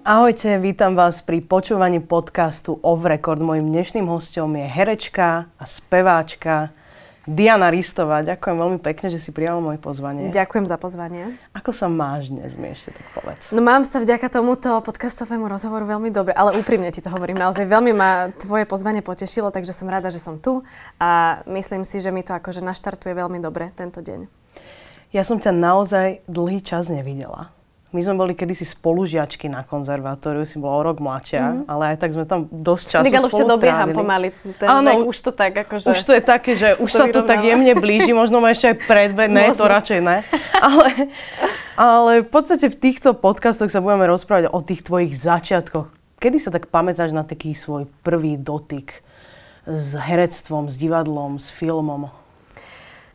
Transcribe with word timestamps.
Ahojte, 0.00 0.56
vítam 0.56 0.96
vás 0.96 1.20
pri 1.20 1.44
počúvaní 1.44 2.00
podcastu 2.00 2.72
Off 2.80 3.04
Record. 3.04 3.44
Mojím 3.44 3.68
dnešným 3.68 4.08
hostom 4.08 4.56
je 4.56 4.64
herečka 4.64 5.52
a 5.60 5.64
speváčka 5.68 6.72
Diana 7.28 7.68
Ristová. 7.68 8.24
Ďakujem 8.24 8.56
veľmi 8.56 8.78
pekne, 8.80 9.12
že 9.12 9.20
si 9.20 9.28
prijala 9.28 9.60
moje 9.60 9.76
pozvanie. 9.76 10.32
Ďakujem 10.32 10.64
za 10.64 10.80
pozvanie. 10.80 11.36
Ako 11.52 11.76
sa 11.76 11.92
máš 11.92 12.32
dnes, 12.32 12.56
mi 12.56 12.72
ešte 12.72 12.96
tak 12.96 13.06
povedz. 13.12 13.52
No 13.52 13.60
mám 13.60 13.84
sa 13.84 14.00
vďaka 14.00 14.32
tomuto 14.32 14.72
podcastovému 14.80 15.44
rozhovoru 15.52 15.84
veľmi 15.84 16.08
dobre, 16.08 16.32
ale 16.32 16.56
úprimne 16.56 16.88
ti 16.88 17.04
to 17.04 17.12
hovorím. 17.12 17.36
Naozaj 17.36 17.68
veľmi 17.68 17.92
ma 17.92 18.32
tvoje 18.32 18.64
pozvanie 18.64 19.04
potešilo, 19.04 19.52
takže 19.52 19.76
som 19.76 19.84
rada, 19.84 20.08
že 20.08 20.16
som 20.16 20.40
tu 20.40 20.64
a 20.96 21.44
myslím 21.44 21.84
si, 21.84 22.00
že 22.00 22.08
mi 22.08 22.24
to 22.24 22.32
akože 22.32 22.64
naštartuje 22.64 23.12
veľmi 23.12 23.36
dobre 23.36 23.68
tento 23.76 24.00
deň. 24.00 24.24
Ja 25.12 25.28
som 25.28 25.36
ťa 25.36 25.52
naozaj 25.52 26.24
dlhý 26.24 26.64
čas 26.64 26.88
nevidela. 26.88 27.52
My 27.90 28.06
sme 28.06 28.14
boli 28.14 28.38
kedysi 28.38 28.62
spolužiačky 28.62 29.50
na 29.50 29.66
konzervatóriu, 29.66 30.46
si 30.46 30.62
bola 30.62 30.78
o 30.78 30.82
rok 30.86 31.02
mladšia, 31.02 31.42
mm. 31.42 31.62
ale 31.66 31.82
aj 31.90 31.96
tak 31.98 32.10
sme 32.14 32.22
tam 32.22 32.46
dosť 32.46 32.84
času 32.86 33.04
Tak 33.10 33.18
ale 33.18 33.26
už 33.26 33.42
dobieham 33.50 33.88
pomaly, 33.90 34.28
ten 34.62 34.68
Áno, 34.70 35.02
vek, 35.02 35.10
už 35.10 35.18
to 35.18 35.30
tak 35.34 35.52
akože... 35.66 35.90
Už 35.90 36.02
to 36.06 36.12
je 36.14 36.22
také, 36.22 36.54
že 36.54 36.68
už, 36.78 36.86
už 36.86 36.90
sa 36.94 37.10
to 37.10 37.26
tak 37.26 37.42
jemne 37.42 37.74
blíži, 37.74 38.14
možno 38.14 38.38
ma 38.38 38.54
ešte 38.54 38.70
aj 38.70 38.76
predbe, 38.86 39.26
ne, 39.26 39.50
to 39.50 39.66
radšej 39.66 40.00
ne. 40.06 40.22
Ale, 40.62 40.86
ale 41.74 42.12
v 42.22 42.30
podstate 42.30 42.70
v 42.70 42.78
týchto 42.78 43.10
podcastoch 43.10 43.74
sa 43.74 43.82
budeme 43.82 44.06
rozprávať 44.06 44.54
o 44.54 44.62
tých 44.62 44.86
tvojich 44.86 45.10
začiatkoch. 45.18 45.90
Kedy 46.22 46.38
sa 46.38 46.54
tak 46.54 46.70
pamätáš 46.70 47.10
na 47.10 47.26
taký 47.26 47.58
svoj 47.58 47.90
prvý 48.06 48.38
dotyk 48.38 49.02
s 49.66 49.98
herectvom, 49.98 50.70
s 50.70 50.78
divadlom, 50.78 51.42
s 51.42 51.50
filmom? 51.50 52.19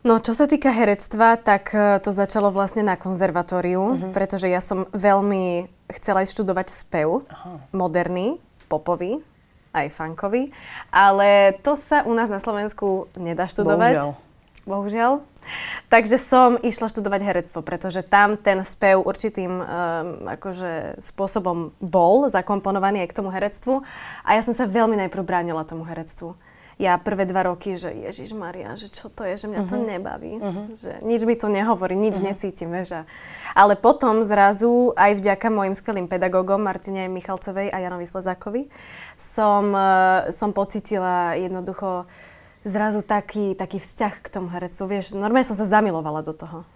No, 0.05 0.21
čo 0.21 0.37
sa 0.37 0.45
týka 0.45 0.69
herectva, 0.69 1.33
tak 1.33 1.73
e, 1.73 1.97
to 1.97 2.13
začalo 2.13 2.53
vlastne 2.53 2.85
na 2.85 2.93
konzervatóriu, 2.93 3.81
uh-huh. 3.81 4.13
pretože 4.13 4.45
ja 4.45 4.61
som 4.61 4.85
veľmi 4.93 5.65
chcela 5.89 6.21
ísť 6.21 6.37
študovať 6.37 6.67
spev, 6.69 7.25
Aha. 7.25 7.57
moderný, 7.73 8.37
popový, 8.69 9.25
aj 9.73 9.89
funkový, 9.89 10.53
ale 10.93 11.57
to 11.65 11.73
sa 11.73 12.05
u 12.05 12.13
nás 12.13 12.29
na 12.29 12.37
Slovensku 12.37 13.09
nedá 13.17 13.49
študovať. 13.49 13.97
Bohužiaľ. 13.97 14.23
Bohužiaľ. 14.69 15.13
Takže 15.89 16.17
som 16.21 16.57
išla 16.57 16.89
študovať 16.89 17.21
herectvo, 17.21 17.65
pretože 17.65 18.01
tam 18.01 18.33
ten 18.33 18.61
spev 18.65 19.01
určitým 19.01 19.61
um, 19.61 19.65
akože 20.25 21.01
spôsobom 21.01 21.69
bol 21.77 22.29
zakomponovaný 22.29 23.05
aj 23.05 23.09
k 23.13 23.17
tomu 23.17 23.29
herectvu 23.29 23.85
a 24.25 24.29
ja 24.37 24.41
som 24.41 24.57
sa 24.57 24.65
veľmi 24.65 24.97
najprv 25.05 25.21
bránila 25.21 25.65
tomu 25.65 25.85
herectvu 25.85 26.33
ja 26.75 26.99
prvé 26.99 27.23
dva 27.23 27.47
roky, 27.47 27.79
že 27.79 27.87
Ježiš 27.87 28.35
Maria, 28.35 28.75
že 28.75 28.91
čo 28.91 29.07
to 29.07 29.23
je, 29.23 29.39
že 29.39 29.47
mňa 29.47 29.61
uh-huh. 29.63 29.71
to 29.71 29.77
mhm. 29.79 29.85
nebaví, 29.95 30.33
uh-huh. 30.35 30.65
že 30.75 30.91
nič 31.07 31.23
mi 31.23 31.35
to 31.39 31.47
nehovorí, 31.47 31.95
nič 31.95 32.19
uh-huh. 32.19 32.35
necítim, 32.35 32.67
vieš. 32.67 33.07
Ale 33.55 33.79
potom 33.79 34.27
zrazu 34.27 34.91
aj 34.99 35.15
vďaka 35.23 35.47
mojim 35.47 35.71
skvelým 35.71 36.11
pedagógom 36.11 36.59
Martine 36.59 37.07
Michalcovej 37.07 37.71
a 37.71 37.79
Janovi 37.79 38.03
Slezákovi 38.03 38.67
som, 39.15 39.71
uh, 39.71 40.27
som 40.35 40.51
pocitila 40.51 41.39
jednoducho 41.39 42.03
zrazu 42.67 42.99
taký, 42.99 43.55
taký 43.55 43.79
vzťah 43.79 44.13
k 44.19 44.27
tomu 44.27 44.51
herectvu. 44.51 44.83
Vieš, 44.89 45.15
normálne 45.15 45.47
som 45.47 45.55
sa 45.55 45.63
zamilovala 45.63 46.27
do 46.27 46.35
toho. 46.35 46.67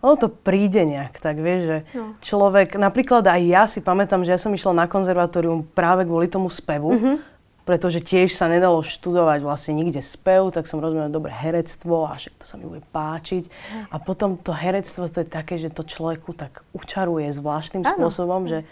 Ono 0.00 0.16
to 0.16 0.32
príde 0.32 0.80
nejak, 0.80 1.20
tak 1.20 1.36
vieš, 1.36 1.60
že 1.68 1.78
no. 1.92 2.16
človek, 2.24 2.72
napríklad 2.80 3.20
aj 3.20 3.42
ja 3.44 3.62
si 3.68 3.84
pamätám, 3.84 4.24
že 4.24 4.32
ja 4.32 4.40
som 4.40 4.48
išla 4.48 4.72
na 4.72 4.88
konzervatórium 4.88 5.60
práve 5.76 6.08
kvôli 6.08 6.24
tomu 6.24 6.48
spevu, 6.48 6.96
uh-huh 6.96 7.29
pretože 7.64 8.00
tiež 8.02 8.32
sa 8.32 8.48
nedalo 8.48 8.80
študovať 8.82 9.44
vlastne 9.44 9.76
nikde 9.76 10.00
spev, 10.00 10.50
tak 10.50 10.66
som 10.66 10.82
rozumel 10.82 11.12
dobre 11.12 11.30
herectvo 11.30 12.08
a 12.08 12.16
však 12.16 12.34
to 12.40 12.44
sa 12.48 12.56
mi 12.56 12.66
bude 12.66 12.84
páčiť. 12.90 13.46
A 13.92 13.96
potom 14.00 14.40
to 14.40 14.50
herectvo 14.50 15.06
to 15.06 15.22
je 15.22 15.28
také, 15.28 15.60
že 15.60 15.70
to 15.70 15.84
človeku 15.84 16.34
tak 16.34 16.64
učaruje 16.72 17.30
zvláštnym 17.30 17.84
ano. 17.84 17.94
spôsobom, 17.96 18.48
že 18.48 18.66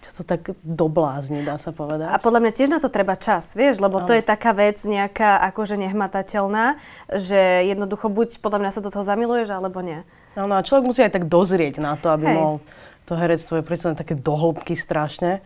čo 0.00 0.10
to 0.16 0.22
tak 0.24 0.56
doblázni, 0.64 1.44
dá 1.44 1.60
sa 1.60 1.76
povedať. 1.76 2.08
A 2.08 2.16
podľa 2.16 2.40
mňa 2.40 2.52
tiež 2.56 2.72
na 2.72 2.80
to 2.80 2.88
treba 2.88 3.20
čas, 3.20 3.52
vieš, 3.52 3.84
lebo 3.84 4.00
ano. 4.00 4.08
to 4.08 4.16
je 4.16 4.24
taká 4.24 4.56
vec 4.56 4.80
nejaká 4.80 5.44
akože 5.52 5.76
nehmatateľná, 5.76 6.80
že 7.12 7.68
jednoducho 7.68 8.08
buď 8.08 8.40
podľa 8.40 8.64
mňa 8.64 8.70
sa 8.72 8.80
do 8.80 8.88
toho 8.88 9.04
zamiluješ, 9.04 9.52
alebo 9.52 9.84
nie. 9.84 10.00
Áno, 10.40 10.56
a 10.56 10.64
človek 10.64 10.88
musí 10.88 11.04
aj 11.04 11.20
tak 11.20 11.28
dozrieť 11.28 11.84
na 11.84 12.00
to, 12.00 12.16
aby 12.16 12.32
Hej. 12.32 12.36
mohol 12.40 12.56
to 13.10 13.18
herectvo 13.18 13.58
je 13.58 13.66
predsa 13.66 13.98
také 13.98 14.14
dohlbky 14.14 14.78
strašne. 14.78 15.42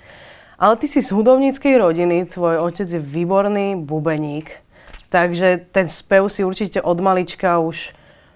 Ale 0.65 0.81
ty 0.81 0.89
si 0.89 1.05
z 1.05 1.13
hudobníckej 1.13 1.77
rodiny, 1.77 2.25
tvoj 2.25 2.57
otec 2.57 2.89
je 2.89 2.97
výborný 2.97 3.85
bubeník, 3.85 4.65
takže 5.13 5.61
ten 5.69 5.93
spev 5.93 6.33
si 6.33 6.41
určite 6.41 6.81
od 6.81 7.05
malička 7.05 7.61
už 7.61 7.93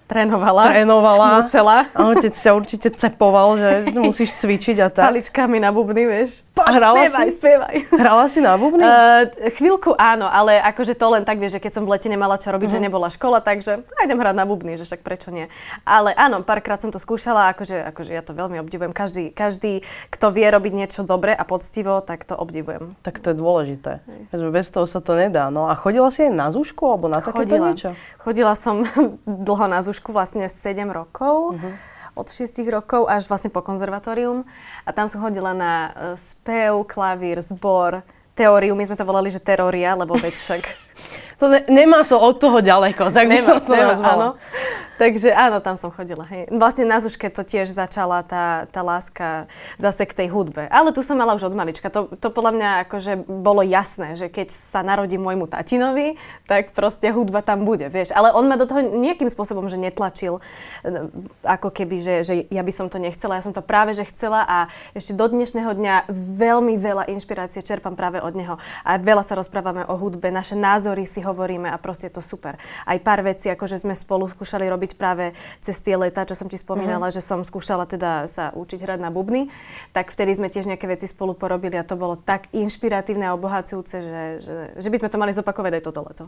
Trénovala. 0.09 0.73
Trénovala. 0.73 1.37
Musela. 1.37 1.85
A 1.93 2.09
otec 2.09 2.33
ťa 2.33 2.51
určite 2.57 2.89
cepoval, 2.89 3.61
že 3.61 3.93
musíš 3.93 4.33
cvičiť 4.41 4.77
a 4.81 4.89
tak. 4.89 5.05
Paličkami 5.05 5.61
na 5.61 5.69
bubny, 5.69 6.09
vieš. 6.09 6.41
Poď, 6.57 6.81
Hrala 6.81 6.95
spievaj, 6.97 7.27
si? 7.29 7.37
spievaj. 7.37 7.75
Hrala 7.93 8.25
si 8.25 8.39
na 8.41 8.57
bubny? 8.57 8.81
Uh, 8.81 9.29
chvíľku 9.61 9.93
áno, 9.93 10.25
ale 10.25 10.57
akože 10.65 10.97
to 10.97 11.13
len 11.13 11.21
tak, 11.21 11.37
vieš, 11.37 11.61
že 11.61 11.63
keď 11.63 11.71
som 11.77 11.83
v 11.85 11.93
lete 11.93 12.09
nemala 12.09 12.41
čo 12.41 12.49
robiť, 12.49 12.73
uh-huh. 12.73 12.81
že 12.81 12.81
mhm. 12.81 12.85
nebola 12.89 13.07
škola, 13.13 13.37
takže 13.37 13.85
idem 14.01 14.17
hrať 14.17 14.35
na 14.35 14.45
bubny, 14.49 14.81
že 14.81 14.83
však 14.89 15.05
prečo 15.05 15.29
nie. 15.29 15.45
Ale 15.85 16.09
áno, 16.17 16.41
párkrát 16.41 16.81
som 16.81 16.89
to 16.89 16.97
skúšala, 16.97 17.53
akože, 17.53 17.77
akože 17.93 18.11
ja 18.17 18.25
to 18.25 18.33
veľmi 18.33 18.57
obdivujem. 18.65 18.89
Každý, 18.89 19.29
každý, 19.29 19.85
kto 20.09 20.33
vie 20.33 20.49
robiť 20.49 20.73
niečo 20.73 21.01
dobre 21.05 21.37
a 21.37 21.43
poctivo, 21.45 22.01
tak 22.01 22.25
to 22.25 22.33
obdivujem. 22.33 22.97
Tak 23.05 23.21
to 23.21 23.29
je 23.29 23.35
dôležité. 23.37 24.01
Hej. 24.33 24.49
Bez 24.49 24.73
toho 24.73 24.89
sa 24.89 25.05
to 25.05 25.13
nedá. 25.13 25.53
No 25.53 25.69
a 25.69 25.77
chodila 25.77 26.09
si 26.09 26.25
aj 26.25 26.33
na 26.33 26.47
zúšku 26.49 26.81
alebo 26.89 27.05
na 27.13 27.21
takéto 27.21 27.45
chodila. 27.45 27.67
niečo? 27.69 27.89
Chodila 28.17 28.53
som 28.57 28.81
dlho 29.47 29.65
na 29.69 29.79
zúšku, 29.83 29.98
vlastne 30.07 30.47
7 30.47 30.79
7 30.79 30.87
rokov. 30.87 31.59
Uh-huh. 31.59 31.73
Od 32.15 32.27
6 32.27 32.63
rokov 32.71 33.07
až 33.07 33.27
vlastne 33.27 33.51
po 33.51 33.59
konzervatórium. 33.59 34.47
A 34.87 34.89
tam 34.95 35.11
som 35.11 35.19
chodila 35.19 35.51
na 35.51 35.73
uh, 35.73 35.91
spev, 36.15 36.87
klavír, 36.87 37.39
zbor, 37.43 38.03
teóriu. 38.35 38.75
My 38.75 38.87
sme 38.87 38.95
to 38.95 39.03
volali, 39.03 39.27
že 39.27 39.43
terória, 39.43 39.95
lebo 39.99 40.15
veď 40.15 40.35
však... 40.35 40.63
to 41.39 41.51
ne, 41.51 41.59
nemá 41.67 42.03
to 42.07 42.15
od 42.15 42.39
toho 42.39 42.59
ďaleko, 42.63 43.11
tak 43.11 43.27
nemá, 43.27 43.35
by 43.35 43.39
som 43.43 43.57
to 43.59 43.71
nemá, 43.71 43.95
Áno. 43.99 44.29
Takže 44.99 45.31
áno, 45.31 45.63
tam 45.63 45.79
som 45.79 45.95
chodila. 45.95 46.27
Hej. 46.27 46.51
Vlastne 46.51 46.83
na 46.83 46.99
Zuške 46.99 47.31
to 47.31 47.47
tiež 47.47 47.71
začala 47.71 48.19
tá, 48.19 48.67
tá 48.67 48.83
láska 48.83 49.47
zase 49.79 50.03
k 50.03 50.11
tej 50.11 50.27
hudbe. 50.27 50.67
Ale 50.67 50.91
tu 50.91 50.99
som 50.99 51.15
mala 51.15 51.39
už 51.39 51.47
od 51.47 51.55
malička. 51.55 51.87
To, 51.87 52.11
to 52.19 52.27
podľa 52.27 52.51
mňa 52.59 52.69
akože 52.83 53.23
bolo 53.23 53.63
jasné, 53.63 54.19
že 54.19 54.27
keď 54.27 54.51
sa 54.51 54.83
narodí 54.83 55.15
môjmu 55.15 55.47
tatinovi, 55.47 56.19
tak 56.43 56.75
proste 56.75 57.15
hudba 57.15 57.39
tam 57.39 57.63
bude, 57.63 57.87
vieš. 57.87 58.11
Ale 58.11 58.35
on 58.35 58.51
ma 58.51 58.59
do 58.59 58.67
toho 58.67 58.83
nejakým 58.83 59.31
spôsobom, 59.31 59.71
že 59.71 59.79
netlačil, 59.79 60.43
e, 60.83 61.07
ako 61.47 61.71
keby, 61.71 61.95
že, 61.95 62.15
že 62.27 62.33
ja 62.51 62.59
by 62.59 62.73
som 62.75 62.91
to 62.91 62.99
nechcela. 62.99 63.39
Ja 63.39 63.47
som 63.47 63.55
to 63.55 63.63
práve, 63.63 63.95
že 63.95 64.03
chcela 64.03 64.43
a 64.43 64.67
ešte 64.91 65.15
do 65.15 65.31
dnešného 65.31 65.79
dňa 65.79 66.11
veľmi 66.11 66.75
veľa 66.75 67.07
inšpirácie 67.07 67.63
čerpám 67.63 67.95
práve 67.95 68.19
od 68.19 68.35
neho. 68.35 68.59
A 68.83 68.99
veľa 68.99 69.23
sa 69.23 69.39
rozprávame 69.39 69.87
o 69.87 69.95
hudbe, 69.95 70.27
naše 70.27 70.59
názory 70.59 71.07
si 71.07 71.23
hovoríme 71.23 71.71
a 71.71 71.79
proste 71.79 72.11
je 72.11 72.19
to 72.19 72.23
super. 72.25 72.59
Aj 72.83 72.99
pár 72.99 73.23
vecí, 73.23 73.47
akože 73.47 73.79
sme 73.79 73.95
spolu 73.95 74.27
skúšali 74.27 74.67
robiť 74.67 74.88
robiť 74.89 74.97
práve 74.97 75.25
cez 75.61 75.77
tie 75.77 75.93
leta, 75.93 76.25
čo 76.25 76.33
som 76.33 76.49
ti 76.49 76.57
spomínala, 76.57 77.09
uh-huh. 77.09 77.15
že 77.15 77.21
som 77.21 77.45
skúšala 77.45 77.85
teda 77.85 78.25
sa 78.25 78.49
učiť 78.57 78.81
hrať 78.81 78.99
na 78.99 79.13
bubny, 79.13 79.53
tak 79.93 80.09
vtedy 80.09 80.33
sme 80.33 80.49
tiež 80.49 80.65
nejaké 80.65 80.89
veci 80.89 81.05
spolu 81.05 81.37
porobili 81.37 81.77
a 81.77 81.85
to 81.85 81.93
bolo 81.93 82.17
tak 82.17 82.49
inšpiratívne 82.49 83.29
a 83.29 83.37
obohacujúce, 83.37 83.95
že, 84.01 84.21
že, 84.41 84.55
že 84.73 84.89
by 84.89 84.97
sme 84.97 85.09
to 85.13 85.21
mali 85.21 85.31
zopakovať 85.35 85.71
aj 85.77 85.83
toto 85.85 86.01
leto. 86.01 86.25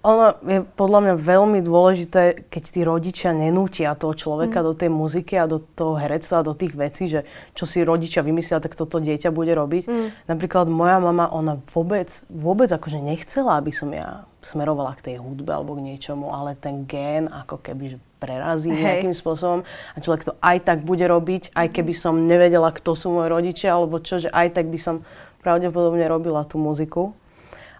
Ono 0.00 0.32
je 0.48 0.64
podľa 0.64 1.00
mňa 1.04 1.14
veľmi 1.20 1.60
dôležité, 1.60 2.48
keď 2.48 2.62
tí 2.72 2.80
rodičia 2.80 3.36
nenútia 3.36 3.92
toho 3.92 4.16
človeka 4.16 4.64
mm. 4.64 4.64
do 4.64 4.72
tej 4.72 4.88
muziky 4.88 5.36
a 5.36 5.44
do 5.44 5.60
toho 5.60 5.92
herectva 6.00 6.40
a 6.40 6.48
do 6.48 6.56
tých 6.56 6.72
vecí, 6.72 7.04
že 7.04 7.28
čo 7.52 7.68
si 7.68 7.84
rodičia 7.84 8.24
vymyslia, 8.24 8.64
tak 8.64 8.80
toto 8.80 8.96
dieťa 8.96 9.28
bude 9.28 9.52
robiť. 9.52 9.84
Mm. 9.84 10.08
Napríklad 10.24 10.72
moja 10.72 11.04
mama, 11.04 11.28
ona 11.28 11.60
vôbec, 11.76 12.08
vôbec 12.32 12.72
akože 12.72 12.96
nechcela, 12.96 13.60
aby 13.60 13.76
som 13.76 13.92
ja 13.92 14.24
smerovala 14.40 14.96
k 14.96 15.12
tej 15.12 15.16
hudbe 15.20 15.52
alebo 15.52 15.76
k 15.76 15.84
niečomu, 15.92 16.32
ale 16.32 16.56
ten 16.56 16.88
gén 16.88 17.28
ako 17.28 17.60
keby 17.60 18.00
prerazí 18.20 18.72
Hej. 18.72 18.80
nejakým 18.80 19.14
spôsobom 19.16 19.64
a 19.66 19.96
človek 20.00 20.28
to 20.28 20.32
aj 20.40 20.58
tak 20.64 20.78
bude 20.84 21.04
robiť, 21.04 21.56
aj 21.56 21.68
keby 21.72 21.92
som 21.96 22.28
nevedela, 22.28 22.68
kto 22.72 22.92
sú 22.92 23.12
moji 23.12 23.28
rodičia 23.32 23.76
alebo 23.76 24.00
čo, 24.00 24.20
že 24.20 24.28
aj 24.28 24.60
tak 24.60 24.68
by 24.68 24.78
som 24.80 25.04
pravdepodobne 25.40 26.04
robila 26.04 26.44
tú 26.44 26.60
muziku. 26.60 27.16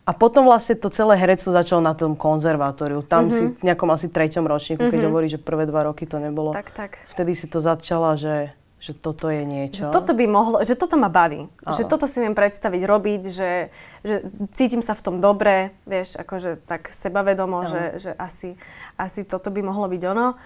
A 0.08 0.16
potom 0.16 0.48
vlastne 0.48 0.80
to 0.80 0.88
celé 0.88 1.14
herectvo 1.14 1.52
začalo 1.52 1.84
na 1.84 1.92
tom 1.92 2.16
konzervatóriu. 2.16 3.04
Tam 3.04 3.28
mm-hmm. 3.28 3.36
si 3.36 3.42
v 3.60 3.62
nejakom 3.68 3.90
asi 3.92 4.08
treťom 4.08 4.42
ročníku, 4.48 4.80
mm-hmm. 4.80 4.94
keď 4.96 5.00
mhm. 5.04 5.08
hovorí, 5.12 5.26
že 5.28 5.38
prvé 5.38 5.68
dva 5.68 5.86
roky 5.86 6.08
to 6.08 6.16
nebolo. 6.16 6.50
Tak, 6.56 6.72
tak. 6.72 6.98
Vtedy 7.14 7.36
si 7.36 7.46
to 7.46 7.60
začala, 7.60 8.16
že 8.16 8.50
že 8.80 8.96
toto 8.96 9.28
je 9.28 9.44
niečo. 9.44 9.86
Že 9.86 9.92
toto 9.92 10.12
by 10.16 10.24
mohlo, 10.24 10.56
že 10.64 10.72
toto 10.72 10.96
ma 10.96 11.12
baví. 11.12 11.46
Áno. 11.46 11.76
Že 11.76 11.84
toto 11.84 12.08
si 12.08 12.24
viem 12.24 12.32
predstaviť 12.32 12.82
robiť, 12.88 13.22
že, 13.28 13.68
že 14.00 14.24
cítim 14.56 14.80
sa 14.80 14.96
v 14.96 15.04
tom 15.04 15.16
dobre, 15.20 15.76
vieš, 15.84 16.16
akože 16.16 16.64
tak 16.64 16.88
sebavedomo, 16.88 17.68
že, 17.68 18.00
že 18.00 18.10
asi, 18.16 18.56
asi 18.96 19.28
toto 19.28 19.52
by 19.52 19.60
mohlo 19.60 19.84
byť 19.84 20.02
ono. 20.16 20.40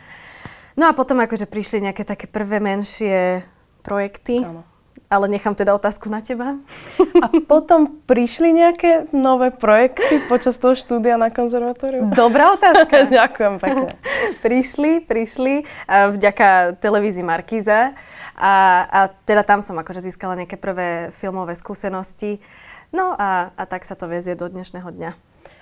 No 0.75 0.84
a 0.90 0.92
potom 0.92 1.22
akože 1.22 1.46
prišli 1.46 1.86
nejaké 1.86 2.02
také 2.02 2.26
prvé 2.26 2.58
menšie 2.58 3.46
projekty. 3.86 4.42
Áno 4.42 4.73
ale 5.08 5.28
nechám 5.28 5.54
teda 5.54 5.76
otázku 5.76 6.08
na 6.10 6.24
teba. 6.24 6.58
A 7.22 7.26
potom 7.44 8.00
prišli 8.08 8.50
nejaké 8.56 9.06
nové 9.14 9.52
projekty 9.52 10.24
počas 10.26 10.58
toho 10.58 10.74
štúdia 10.74 11.20
na 11.20 11.30
konzervatóriu? 11.30 12.10
Dobrá 12.12 12.56
otázka. 12.56 13.06
Ďakujem 13.20 13.54
pekne. 13.60 13.90
prišli, 14.40 15.04
prišli 15.04 15.54
uh, 15.62 16.10
vďaka 16.16 16.80
televízii 16.80 17.22
Markíza 17.22 17.94
a, 18.34 18.54
a 18.90 19.00
teda 19.28 19.46
tam 19.46 19.62
som 19.62 19.78
akože 19.78 20.02
získala 20.02 20.34
nejaké 20.34 20.58
prvé 20.58 21.14
filmové 21.14 21.54
skúsenosti. 21.54 22.42
No 22.90 23.14
a, 23.14 23.54
a 23.54 23.62
tak 23.66 23.86
sa 23.86 23.94
to 23.94 24.10
vezie 24.10 24.34
do 24.34 24.46
dnešného 24.46 24.86
dňa. 24.90 25.10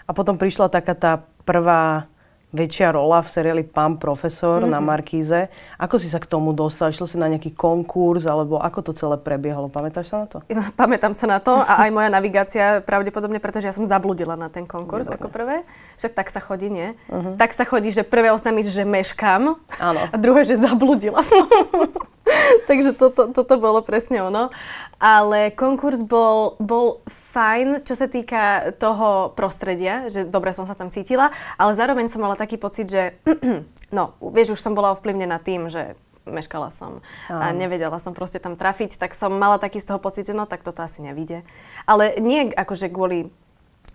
A 0.08 0.10
potom 0.12 0.36
prišla 0.36 0.72
taká 0.72 0.92
tá 0.96 1.12
prvá 1.44 2.11
väčšia 2.52 2.92
rola 2.92 3.24
v 3.24 3.28
seriáli 3.32 3.64
Pán 3.64 3.96
profesor 3.96 4.62
mm-hmm. 4.62 4.72
na 4.76 4.78
mhm. 4.78 4.86
Markíze. 4.86 5.40
Ako 5.80 5.96
si 5.96 6.06
sa 6.06 6.20
k 6.20 6.28
tomu 6.28 6.52
dostal? 6.52 6.92
Išlo 6.92 7.08
si 7.08 7.16
na 7.16 7.26
nejaký 7.26 7.56
konkurs, 7.56 8.28
alebo 8.28 8.60
ako 8.60 8.92
to 8.92 8.92
celé 8.92 9.16
prebiehalo? 9.16 9.72
Pamätáš 9.72 10.12
sa 10.12 10.22
na 10.22 10.26
to? 10.28 10.38
Pamätám 10.76 11.16
sa 11.16 11.26
na 11.26 11.40
to 11.40 11.56
a 11.56 11.88
aj 11.88 11.90
moja 11.90 12.12
navigácia 12.12 12.64
pravdepodobne, 12.84 13.40
pretože 13.40 13.66
ja 13.66 13.74
som 13.74 13.88
zabludila 13.88 14.36
na 14.36 14.52
ten 14.52 14.68
konkurs 14.68 15.08
Dobre. 15.08 15.16
ako 15.18 15.28
prvé. 15.32 15.56
Však 15.96 16.12
tak 16.12 16.28
sa 16.28 16.38
chodí, 16.44 16.68
nie? 16.68 16.92
Uh-huh. 17.08 17.34
Tak 17.40 17.56
sa 17.56 17.64
chodí, 17.64 17.88
že 17.88 18.04
prvé 18.04 18.28
oznámiš, 18.28 18.70
že 18.70 18.84
meškam 18.84 19.56
Áno. 19.80 20.00
a 20.12 20.16
druhé, 20.20 20.44
že 20.44 20.60
zabludila 20.60 21.24
som. 21.24 21.48
Takže 22.68 22.94
toto, 22.94 23.30
toto 23.30 23.54
bolo 23.58 23.82
presne 23.82 24.22
ono. 24.22 24.54
Ale 25.02 25.50
konkurs 25.50 26.06
bol, 26.06 26.54
bol 26.62 27.02
fajn, 27.10 27.82
čo 27.82 27.98
sa 27.98 28.06
týka 28.06 28.74
toho 28.78 29.34
prostredia, 29.34 30.06
že 30.06 30.22
dobre 30.22 30.54
som 30.54 30.62
sa 30.62 30.78
tam 30.78 30.94
cítila, 30.94 31.34
ale 31.58 31.74
zároveň 31.74 32.06
som 32.06 32.22
mala 32.22 32.38
taký 32.38 32.54
pocit, 32.54 32.86
že 32.86 33.18
no, 33.96 34.14
vieš, 34.22 34.54
už 34.54 34.62
som 34.62 34.78
bola 34.78 34.94
ovplyvnená 34.94 35.42
tým, 35.42 35.66
že 35.66 35.98
meškala 36.22 36.70
som 36.70 37.02
a 37.26 37.50
nevedela 37.50 37.98
som 37.98 38.14
proste 38.14 38.38
tam 38.38 38.54
trafiť, 38.54 38.94
tak 38.94 39.10
som 39.10 39.34
mala 39.34 39.58
taký 39.58 39.82
z 39.82 39.90
toho 39.90 39.98
pocit, 39.98 40.30
že 40.30 40.38
no 40.38 40.46
tak 40.46 40.62
toto 40.62 40.78
asi 40.78 41.02
nevíde. 41.02 41.42
Ale 41.82 42.14
nie 42.22 42.46
akože 42.46 42.94
kvôli 42.94 43.34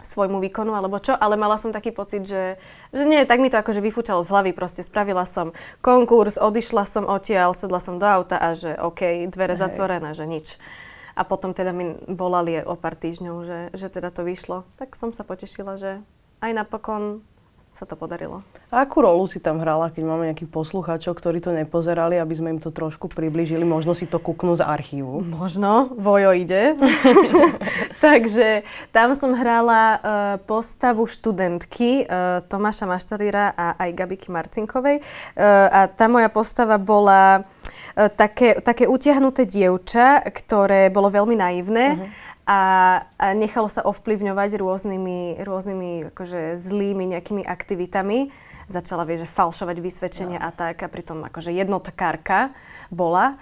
svojmu 0.01 0.37
výkonu 0.37 0.77
alebo 0.77 1.01
čo, 1.01 1.17
ale 1.17 1.33
mala 1.39 1.57
som 1.57 1.73
taký 1.73 1.89
pocit, 1.89 2.21
že, 2.23 2.61
že 2.93 3.03
nie, 3.03 3.25
tak 3.25 3.41
mi 3.41 3.49
to 3.49 3.57
akože 3.57 3.81
vyfúčalo 3.81 4.21
z 4.21 4.29
hlavy, 4.29 4.51
proste 4.53 4.85
spravila 4.85 5.25
som 5.25 5.57
konkurs, 5.81 6.37
odišla 6.37 6.85
som 6.85 7.03
odtiaľ, 7.09 7.57
sedla 7.57 7.81
som 7.81 7.97
do 7.97 8.05
auta 8.05 8.37
a 8.37 8.53
že 8.53 8.77
OK, 8.77 9.25
dvere 9.33 9.57
Hej. 9.57 9.61
zatvorené, 9.65 10.13
že 10.13 10.29
nič. 10.29 10.61
A 11.17 11.25
potom 11.25 11.49
teda 11.49 11.73
mi 11.73 11.97
volali 12.05 12.61
o 12.61 12.77
pár 12.77 12.93
týždňov, 12.93 13.35
že, 13.41 13.59
že 13.73 13.87
teda 13.89 14.13
to 14.13 14.21
vyšlo. 14.21 14.69
Tak 14.77 14.93
som 14.93 15.09
sa 15.09 15.25
potešila, 15.25 15.73
že 15.73 15.97
aj 16.45 16.51
napokon 16.53 17.25
sa 17.77 17.85
to 17.85 17.93
podarilo. 17.93 18.41
A 18.73 18.81
akú 18.81 19.05
rolu 19.05 19.29
si 19.29 19.37
tam 19.37 19.61
hrala, 19.61 19.93
keď 19.93 20.03
máme 20.09 20.33
nejakých 20.33 20.49
poslucháčov, 20.49 21.13
ktorí 21.13 21.37
to 21.45 21.53
nepozerali, 21.53 22.17
aby 22.17 22.33
sme 22.33 22.57
im 22.57 22.59
to 22.59 22.73
trošku 22.73 23.05
približili? 23.05 23.61
Možno 23.61 23.93
si 23.93 24.09
to 24.09 24.17
kúknú 24.17 24.57
z 24.57 24.65
archívu. 24.65 25.21
Možno, 25.29 25.93
Vojo 25.93 26.33
ide. 26.33 26.73
Takže 28.01 28.65
tam 28.89 29.13
som 29.13 29.37
hrala 29.37 29.83
uh, 29.85 29.99
postavu 30.41 31.05
študentky 31.05 32.09
uh, 32.09 32.41
Tomáša 32.49 32.89
Maštaríra 32.89 33.53
a 33.53 33.77
aj 33.77 33.89
Gabiky 33.93 34.33
Marcinkovej. 34.33 35.05
Uh, 35.37 35.69
a 35.69 35.79
tá 35.85 36.09
moja 36.09 36.33
postava 36.33 36.81
bola 36.81 37.45
také, 37.97 38.61
také 38.61 38.85
utiahnuté 38.85 39.43
dievča, 39.43 40.21
ktoré 40.23 40.87
bolo 40.93 41.09
veľmi 41.09 41.35
naivné. 41.35 41.85
Uh-huh 41.97 42.35
a, 42.47 42.59
a 43.19 43.35
nechalo 43.35 43.67
sa 43.67 43.83
ovplyvňovať 43.83 44.55
rôznymi, 44.55 45.43
rôznymi 45.43 46.15
akože 46.15 46.55
zlými 46.55 47.03
nejakými 47.11 47.43
aktivitami. 47.43 48.31
Začala, 48.71 49.03
vie, 49.03 49.19
že 49.19 49.27
falšovať 49.27 49.77
vysvedčenia 49.83 50.39
no. 50.39 50.47
a 50.47 50.51
tak 50.55 50.79
a 50.79 50.87
pritom 50.87 51.27
akože 51.27 51.51
jednotkárka 51.51 52.55
bola. 52.87 53.35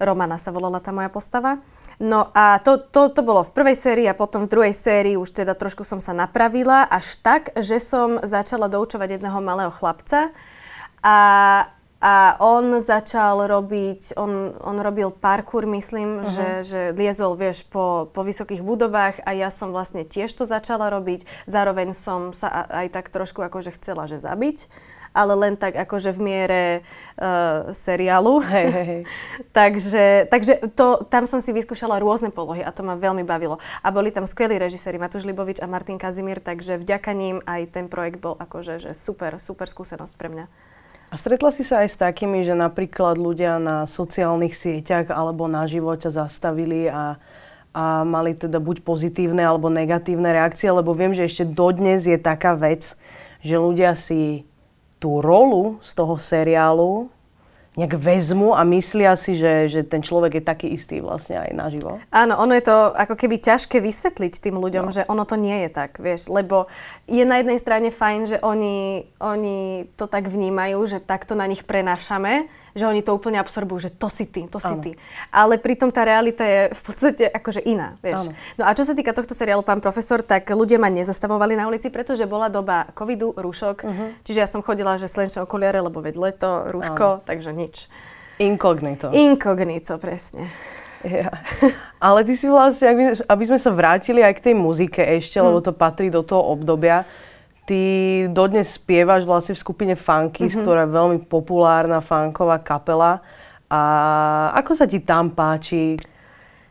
Romana 0.00 0.40
sa 0.40 0.56
volala 0.56 0.80
tá 0.80 0.88
moja 0.88 1.12
postava. 1.12 1.60
No 2.00 2.28
a 2.32 2.60
to, 2.60 2.80
to, 2.80 3.12
to 3.12 3.20
bolo 3.24 3.40
v 3.44 3.52
prvej 3.56 3.76
sérii 3.76 4.08
a 4.08 4.16
potom 4.16 4.44
v 4.44 4.52
druhej 4.52 4.74
sérii 4.76 5.16
už 5.16 5.32
teda 5.32 5.56
trošku 5.56 5.84
som 5.84 6.00
sa 6.00 6.12
napravila 6.12 6.84
až 6.84 7.16
tak, 7.20 7.52
že 7.56 7.80
som 7.80 8.20
začala 8.20 8.68
doučovať 8.68 9.16
jedného 9.16 9.40
malého 9.40 9.72
chlapca 9.72 10.32
a 11.00 11.16
a 11.96 12.36
on 12.44 12.76
začal 12.76 13.48
robiť, 13.48 14.20
on, 14.20 14.52
on 14.60 14.76
robil 14.84 15.08
parkour, 15.08 15.64
myslím, 15.64 16.20
uh-huh. 16.20 16.28
že, 16.28 16.48
že 16.60 16.80
liezol, 16.92 17.32
vieš, 17.40 17.64
po, 17.64 18.12
po 18.12 18.20
vysokých 18.20 18.60
budovách 18.60 19.24
a 19.24 19.32
ja 19.32 19.48
som 19.48 19.72
vlastne 19.72 20.04
tiež 20.04 20.28
to 20.36 20.44
začala 20.44 20.92
robiť. 20.92 21.24
Zároveň 21.48 21.96
som 21.96 22.36
sa 22.36 22.68
aj 22.68 22.92
tak 22.92 23.08
trošku 23.08 23.40
akože 23.40 23.72
chcela, 23.80 24.04
že 24.04 24.20
zabiť, 24.20 24.68
ale 25.16 25.32
len 25.40 25.56
tak 25.56 25.72
akože 25.72 26.12
v 26.12 26.20
miere 26.20 26.64
uh, 27.16 27.72
seriálu. 27.72 28.44
Hej, 28.44 28.66
hej, 28.68 28.86
hej. 28.86 29.02
takže 29.56 30.28
takže 30.28 30.52
to, 30.76 31.00
tam 31.08 31.24
som 31.24 31.40
si 31.40 31.56
vyskúšala 31.56 31.96
rôzne 31.96 32.28
polohy 32.28 32.60
a 32.60 32.76
to 32.76 32.84
ma 32.84 32.92
veľmi 33.00 33.24
bavilo. 33.24 33.56
A 33.80 33.88
boli 33.88 34.12
tam 34.12 34.28
skvelí 34.28 34.60
režiséri, 34.60 35.00
Matúš 35.00 35.24
Libovič 35.24 35.64
a 35.64 35.66
Martin 35.66 35.96
Kazimír, 35.96 36.44
takže 36.44 36.76
vďaka 36.76 37.16
ním 37.16 37.40
aj 37.48 37.72
ten 37.72 37.88
projekt 37.88 38.20
bol 38.20 38.36
akože 38.36 38.84
že 38.84 38.90
super, 38.92 39.40
super 39.40 39.64
skúsenosť 39.64 40.14
pre 40.20 40.28
mňa. 40.28 40.75
A 41.06 41.14
stretla 41.14 41.54
si 41.54 41.62
sa 41.62 41.86
aj 41.86 41.88
s 41.94 41.96
takými, 42.02 42.42
že 42.42 42.58
napríklad 42.58 43.14
ľudia 43.14 43.62
na 43.62 43.86
sociálnych 43.86 44.52
sieťach 44.52 45.14
alebo 45.14 45.46
na 45.46 45.62
živote 45.70 46.10
zastavili 46.10 46.90
a, 46.90 47.14
a 47.70 48.02
mali 48.02 48.34
teda 48.34 48.58
buď 48.58 48.82
pozitívne 48.82 49.46
alebo 49.46 49.70
negatívne 49.70 50.34
reakcie, 50.34 50.66
lebo 50.66 50.90
viem, 50.98 51.14
že 51.14 51.30
ešte 51.30 51.46
dodnes 51.46 52.10
je 52.10 52.18
taká 52.18 52.58
vec, 52.58 52.98
že 53.38 53.54
ľudia 53.54 53.94
si 53.94 54.42
tú 54.98 55.22
rolu 55.22 55.78
z 55.78 55.90
toho 55.94 56.18
seriálu 56.18 57.06
nejak 57.76 57.92
vezmu 58.00 58.56
a 58.56 58.64
myslia 58.64 59.12
si, 59.20 59.36
že, 59.36 59.68
že 59.68 59.80
ten 59.84 60.00
človek 60.00 60.40
je 60.40 60.42
taký 60.42 60.66
istý 60.72 61.04
vlastne 61.04 61.36
aj 61.36 61.50
naživo. 61.52 62.00
Áno, 62.08 62.40
ono 62.40 62.56
je 62.56 62.64
to 62.64 62.76
ako 62.96 63.14
keby 63.20 63.36
ťažké 63.36 63.84
vysvetliť 63.84 64.32
tým 64.40 64.56
ľuďom, 64.56 64.88
no. 64.88 64.94
že 64.96 65.04
ono 65.12 65.28
to 65.28 65.36
nie 65.36 65.68
je 65.68 65.70
tak, 65.70 66.00
vieš, 66.00 66.32
lebo 66.32 66.72
je 67.04 67.20
na 67.28 67.44
jednej 67.44 67.60
strane 67.60 67.88
fajn, 67.92 68.20
že 68.32 68.38
oni, 68.40 69.04
oni 69.20 69.86
to 69.92 70.08
tak 70.08 70.24
vnímajú, 70.32 70.80
že 70.88 71.04
takto 71.04 71.36
na 71.36 71.44
nich 71.44 71.68
prenášame, 71.68 72.48
že 72.76 72.84
oni 72.84 73.00
to 73.00 73.16
úplne 73.16 73.40
absorbujú, 73.40 73.88
že 73.88 73.90
to 73.96 74.12
si 74.12 74.28
ty, 74.28 74.44
to 74.44 74.60
si 74.60 74.68
ano. 74.68 74.84
ty. 74.84 74.92
Ale 75.32 75.56
pritom 75.56 75.88
tá 75.88 76.04
realita 76.04 76.44
je 76.44 76.76
v 76.76 76.80
podstate 76.84 77.24
akože 77.32 77.64
iná, 77.64 77.96
vieš. 78.04 78.28
Ano. 78.28 78.36
No 78.60 78.62
a 78.68 78.76
čo 78.76 78.84
sa 78.84 78.92
týka 78.92 79.16
tohto 79.16 79.32
seriálu 79.32 79.64
Pán 79.64 79.80
profesor, 79.80 80.20
tak 80.20 80.44
ľudia 80.52 80.76
ma 80.76 80.92
nezastavovali 80.92 81.56
na 81.56 81.64
ulici, 81.64 81.88
pretože 81.88 82.28
bola 82.28 82.52
doba 82.52 82.92
covidu, 82.92 83.32
rúšok, 83.32 83.76
uh-huh. 83.80 84.08
čiže 84.28 84.44
ja 84.44 84.48
som 84.48 84.60
chodila, 84.60 85.00
že 85.00 85.08
slnečné 85.08 85.40
okuliare, 85.40 85.80
lebo 85.80 86.04
veď 86.04 86.14
leto, 86.20 86.68
rúško, 86.68 87.08
ano. 87.18 87.24
takže 87.24 87.56
nič. 87.56 87.88
Inkognito. 88.36 89.08
Inkognito, 89.16 89.96
presne. 89.96 90.52
Ja. 91.06 91.30
Ale 92.02 92.26
ty 92.26 92.34
si 92.34 92.50
vlastne, 92.50 93.14
aby 93.24 93.44
sme 93.46 93.60
sa 93.60 93.70
vrátili 93.70 94.20
aj 94.20 94.42
k 94.42 94.44
tej 94.50 94.54
muzike 94.58 95.00
ešte, 95.00 95.40
hmm. 95.40 95.46
lebo 95.48 95.58
to 95.64 95.72
patrí 95.72 96.12
do 96.12 96.20
toho 96.20 96.42
obdobia, 96.52 97.08
Ty 97.66 97.82
dodnes 98.30 98.78
spievaš 98.78 99.26
vlastne 99.26 99.58
v 99.58 99.62
skupine 99.62 99.94
Funkys, 99.98 100.54
mm-hmm. 100.54 100.62
ktorá 100.62 100.80
je 100.86 100.94
veľmi 100.94 101.18
populárna 101.26 101.98
funková 101.98 102.62
kapela. 102.62 103.20
A 103.66 103.80
ako 104.54 104.78
sa 104.78 104.86
ti 104.86 105.02
tam 105.02 105.34
páči? 105.34 105.98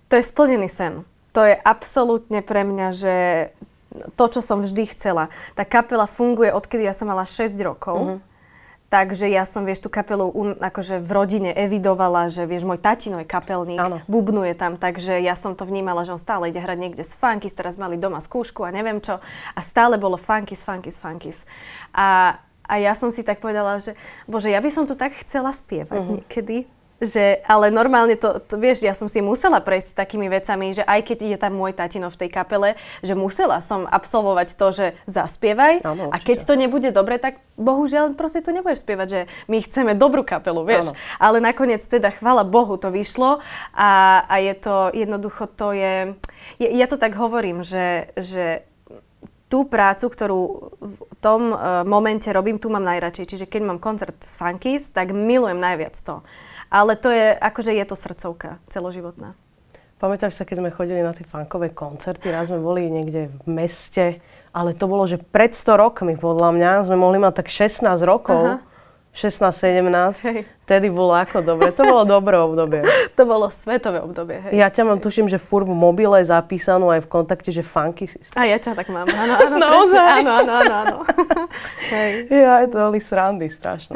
To 0.08 0.16
je 0.16 0.24
splnený 0.24 0.72
sen. 0.72 1.04
To 1.36 1.44
je 1.44 1.52
absolútne 1.52 2.40
pre 2.40 2.64
mňa, 2.64 2.88
že 2.96 3.16
to, 4.16 4.26
čo 4.32 4.40
som 4.40 4.64
vždy 4.64 4.96
chcela. 4.96 5.28
Tá 5.52 5.68
kapela 5.68 6.08
funguje, 6.08 6.48
odkedy 6.56 6.88
ja 6.88 6.96
som 6.96 7.12
mala 7.12 7.28
6 7.28 7.60
rokov. 7.60 8.00
Mm-hmm 8.00 8.35
Takže 8.96 9.28
ja 9.28 9.44
som, 9.44 9.68
vieš, 9.68 9.84
tú 9.84 9.90
kapelu 9.92 10.24
un, 10.32 10.56
akože 10.56 11.04
v 11.04 11.10
rodine 11.12 11.52
evidovala, 11.52 12.32
že 12.32 12.48
vieš, 12.48 12.64
môj 12.64 12.80
tatino 12.80 13.20
je 13.20 13.28
kapelník, 13.28 13.76
ano. 13.76 14.00
bubnuje 14.08 14.56
tam, 14.56 14.80
takže 14.80 15.20
ja 15.20 15.36
som 15.36 15.52
to 15.52 15.68
vnímala, 15.68 16.08
že 16.08 16.16
on 16.16 16.22
stále 16.22 16.48
ide 16.48 16.64
hrať 16.64 16.80
niekde 16.80 17.04
s 17.04 17.12
Funkys, 17.12 17.52
teraz 17.52 17.76
mali 17.76 18.00
doma 18.00 18.24
skúšku 18.24 18.64
a 18.64 18.72
neviem 18.72 19.04
čo. 19.04 19.20
A 19.52 19.60
stále 19.60 20.00
bolo 20.00 20.16
Funkys, 20.16 20.64
Funkys, 20.64 20.96
Funkys. 20.96 21.44
A, 21.92 22.40
a 22.64 22.74
ja 22.80 22.96
som 22.96 23.12
si 23.12 23.28
tak 23.28 23.44
povedala, 23.44 23.84
že 23.84 24.00
bože, 24.32 24.48
ja 24.48 24.64
by 24.64 24.72
som 24.72 24.88
tu 24.88 24.96
tak 24.96 25.12
chcela 25.20 25.52
spievať 25.52 26.00
uh-huh. 26.00 26.16
niekedy 26.24 26.64
že, 27.04 27.44
ale 27.44 27.68
normálne 27.72 28.16
to, 28.16 28.40
to, 28.40 28.56
vieš, 28.56 28.88
ja 28.88 28.96
som 28.96 29.12
si 29.12 29.20
musela 29.20 29.60
prejsť 29.60 30.00
takými 30.00 30.32
vecami, 30.32 30.72
že 30.72 30.84
aj 30.88 31.02
keď 31.04 31.18
je 31.36 31.38
tam 31.40 31.60
môj 31.60 31.76
tatino 31.76 32.08
v 32.08 32.20
tej 32.24 32.30
kapele, 32.32 32.80
že 33.04 33.20
musela 33.20 33.60
som 33.60 33.84
absolvovať 33.84 34.56
to, 34.56 34.68
že 34.72 34.86
zaspievaj 35.04 35.84
ano, 35.84 36.08
a 36.08 36.18
keď 36.18 36.48
to 36.48 36.54
nebude 36.56 36.90
dobre, 36.96 37.20
tak 37.20 37.44
bohužiaľ 37.60 38.16
proste 38.16 38.40
tu 38.40 38.56
nebudeš 38.56 38.84
spievať, 38.88 39.08
že 39.08 39.22
my 39.52 39.58
chceme 39.60 39.92
dobrú 39.96 40.24
kapelu, 40.24 40.64
vieš. 40.64 40.92
Ano. 40.92 41.00
Ale 41.20 41.38
nakoniec 41.44 41.84
teda, 41.84 42.16
chvala 42.16 42.48
Bohu, 42.48 42.80
to 42.80 42.88
vyšlo 42.92 43.44
a, 43.76 44.24
a 44.24 44.36
je 44.40 44.54
to, 44.56 44.76
jednoducho 44.96 45.52
to 45.52 45.76
je, 45.76 46.16
je 46.64 46.68
ja 46.72 46.88
to 46.88 46.96
tak 46.96 47.16
hovorím, 47.20 47.60
že, 47.64 48.12
že 48.16 48.64
tú 49.46 49.64
prácu, 49.64 50.10
ktorú 50.10 50.42
v 50.82 50.96
tom 51.22 51.54
uh, 51.54 51.86
momente 51.86 52.28
robím, 52.34 52.58
tu 52.58 52.68
mám 52.74 52.82
najradšej. 52.82 53.30
Čiže 53.30 53.46
keď 53.46 53.62
mám 53.62 53.80
koncert 53.80 54.18
s 54.20 54.42
Funkies, 54.42 54.90
tak 54.90 55.14
milujem 55.14 55.62
najviac 55.62 55.96
to. 56.02 56.26
Ale 56.70 56.96
to 56.98 57.10
je, 57.12 57.34
akože 57.36 57.72
je 57.74 57.86
to 57.86 57.96
srdcovka 57.96 58.60
celoživotná. 58.70 59.38
Pamätáš 59.96 60.36
sa, 60.36 60.44
keď 60.44 60.60
sme 60.60 60.76
chodili 60.76 61.00
na 61.00 61.16
tie 61.16 61.24
funkové 61.24 61.72
koncerty, 61.72 62.28
raz 62.28 62.52
sme 62.52 62.60
boli 62.60 62.92
niekde 62.92 63.32
v 63.32 63.44
meste, 63.48 64.20
ale 64.52 64.76
to 64.76 64.92
bolo, 64.92 65.08
že 65.08 65.18
pred 65.18 65.56
100 65.56 65.80
rokmi, 65.80 66.20
podľa 66.20 66.52
mňa, 66.52 66.72
sme 66.92 67.00
mohli 67.00 67.16
mať 67.16 67.44
tak 67.44 67.48
16 67.48 68.04
rokov. 68.04 68.60
Aha 68.60 68.76
16-17, 69.16 70.28
Hej. 70.28 70.44
vtedy 70.68 70.92
bolo 70.92 71.16
ako 71.16 71.40
dobre. 71.40 71.72
To 71.72 71.88
bolo 71.88 72.04
dobré 72.04 72.36
obdobie. 72.36 72.84
To 73.16 73.24
bolo 73.24 73.48
svetové 73.48 74.04
obdobie, 74.04 74.44
hej. 74.44 74.60
Ja 74.60 74.68
ťa 74.68 74.84
mám, 74.84 75.00
tuším, 75.00 75.32
že 75.32 75.40
furt 75.40 75.64
v 75.64 75.72
mobile 75.72 76.20
zapísanú 76.20 76.92
aj 76.92 77.08
v 77.08 77.10
kontakte, 77.16 77.48
že 77.48 77.64
funky 77.64 78.12
si. 78.12 78.20
A 78.36 78.44
ja 78.44 78.60
ťa 78.60 78.76
tak 78.76 78.92
mám, 78.92 79.08
áno, 79.08 79.40
áno, 79.40 79.56
Naozaj? 79.64 80.20
áno, 80.20 80.32
áno, 80.44 80.52
áno, 80.52 80.74
áno. 80.84 80.98
hej. 81.96 82.28
Ja, 82.28 82.68
to 82.68 82.92
boli 82.92 83.00
srandy 83.00 83.48
strašné. 83.48 83.96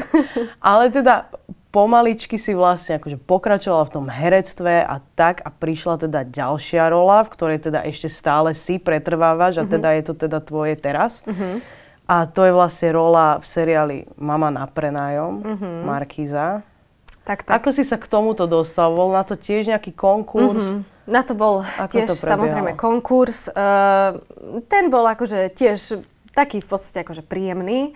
Ale 0.64 0.88
teda 0.88 1.28
pomaličky 1.70 2.42
si 2.42 2.58
vlastne 2.58 2.98
akože 2.98 3.22
pokračovala 3.22 3.86
v 3.86 3.94
tom 3.94 4.08
herectve 4.10 4.82
a 4.82 5.02
tak 5.14 5.46
a 5.46 5.50
prišla 5.54 6.10
teda 6.10 6.26
ďalšia 6.26 6.90
rola, 6.90 7.22
v 7.26 7.32
ktorej 7.34 7.70
teda 7.70 7.86
ešte 7.86 8.10
stále 8.10 8.58
si 8.58 8.82
pretrvávaš 8.82 9.62
a 9.62 9.70
teda 9.70 9.94
je 10.02 10.04
to 10.10 10.14
teda 10.18 10.42
tvoje 10.42 10.74
teraz. 10.78 11.22
A 12.10 12.26
to 12.26 12.42
je 12.42 12.50
vlastne 12.50 12.90
rola 12.90 13.38
v 13.38 13.46
seriáli 13.46 13.98
Mama 14.18 14.50
na 14.50 14.66
prenájom, 14.66 15.46
Markíza. 15.86 16.66
Tak, 17.22 17.46
tak. 17.46 17.62
Ako 17.62 17.70
si 17.70 17.86
sa 17.86 18.02
k 18.02 18.10
tomuto 18.10 18.50
dostal? 18.50 18.90
Bol 18.90 19.14
na 19.14 19.22
to 19.22 19.38
tiež 19.38 19.70
nejaký 19.70 19.94
konkurs? 19.94 20.82
Na 21.06 21.22
to 21.22 21.38
bol 21.38 21.62
Ako 21.62 21.94
tiež 21.94 22.10
to 22.10 22.18
prebiehalo? 22.18 22.34
samozrejme 22.34 22.72
konkurs. 22.74 23.46
Uh, 23.54 24.18
ten 24.66 24.90
bol 24.90 25.06
akože 25.06 25.54
tiež 25.54 26.02
taký 26.34 26.58
v 26.58 26.68
podstate 26.70 27.06
akože 27.06 27.22
príjemný. 27.22 27.94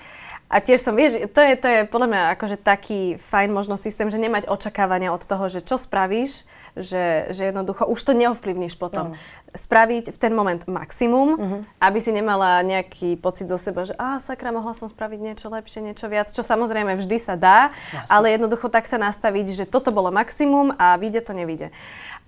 A 0.52 0.62
tiež 0.62 0.86
som, 0.86 0.94
vieš, 0.94 1.18
to 1.34 1.42
je, 1.42 1.54
to 1.58 1.66
je 1.66 1.80
podľa 1.90 2.08
mňa 2.14 2.22
akože 2.38 2.62
taký 2.62 3.18
fajn 3.18 3.50
možno 3.50 3.74
systém, 3.74 4.06
že 4.06 4.22
nemať 4.22 4.46
očakávania 4.46 5.10
od 5.10 5.26
toho, 5.26 5.50
že 5.50 5.66
čo 5.66 5.82
spravíš, 5.82 6.46
že, 6.78 7.34
že 7.34 7.50
jednoducho 7.50 7.90
už 7.90 7.98
to 7.98 8.14
neovplyvníš 8.14 8.78
potom. 8.78 9.18
Spraviť 9.58 10.14
v 10.14 10.18
ten 10.22 10.34
moment 10.34 10.62
maximum, 10.70 11.66
aby 11.82 11.98
si 11.98 12.14
nemala 12.14 12.62
nejaký 12.62 13.18
pocit 13.18 13.50
zo 13.50 13.58
seba, 13.58 13.86
že 13.90 13.98
a 13.98 14.22
sakra, 14.22 14.54
mohla 14.54 14.78
som 14.78 14.86
spraviť 14.86 15.20
niečo 15.26 15.50
lepšie, 15.50 15.82
niečo 15.82 16.06
viac, 16.06 16.30
čo 16.30 16.46
samozrejme 16.46 17.02
vždy 17.02 17.18
sa 17.18 17.34
dá, 17.34 17.74
ale 18.06 18.38
jednoducho 18.38 18.70
tak 18.70 18.86
sa 18.86 19.02
nastaviť, 19.02 19.48
že 19.58 19.66
toto 19.66 19.90
bolo 19.90 20.14
maximum 20.14 20.78
a 20.78 20.94
vyjde 21.02 21.22
to, 21.26 21.34
nevyjde. 21.34 21.68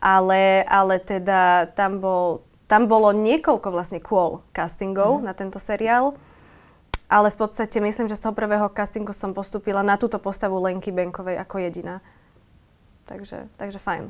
Ale, 0.02 0.66
ale 0.66 0.98
teda 0.98 1.70
tam 1.78 2.02
bol 2.02 2.42
tam 2.66 2.90
bolo 2.90 3.14
niekoľko 3.14 3.70
vlastne 3.70 4.02
kôl 4.02 4.42
castingov 4.50 5.22
na 5.22 5.38
tento 5.38 5.62
seriál. 5.62 6.18
Ale 7.06 7.30
v 7.30 7.38
podstate 7.38 7.78
myslím, 7.78 8.10
že 8.10 8.18
z 8.18 8.26
toho 8.26 8.34
prvého 8.34 8.66
castingu 8.74 9.14
som 9.14 9.30
postúpila 9.30 9.86
na 9.86 9.94
túto 9.94 10.18
postavu 10.18 10.58
Lenky 10.58 10.90
Benkovej 10.90 11.38
ako 11.38 11.62
jediná. 11.62 12.02
Takže, 13.06 13.46
takže 13.62 13.78
fajn. 13.78 14.10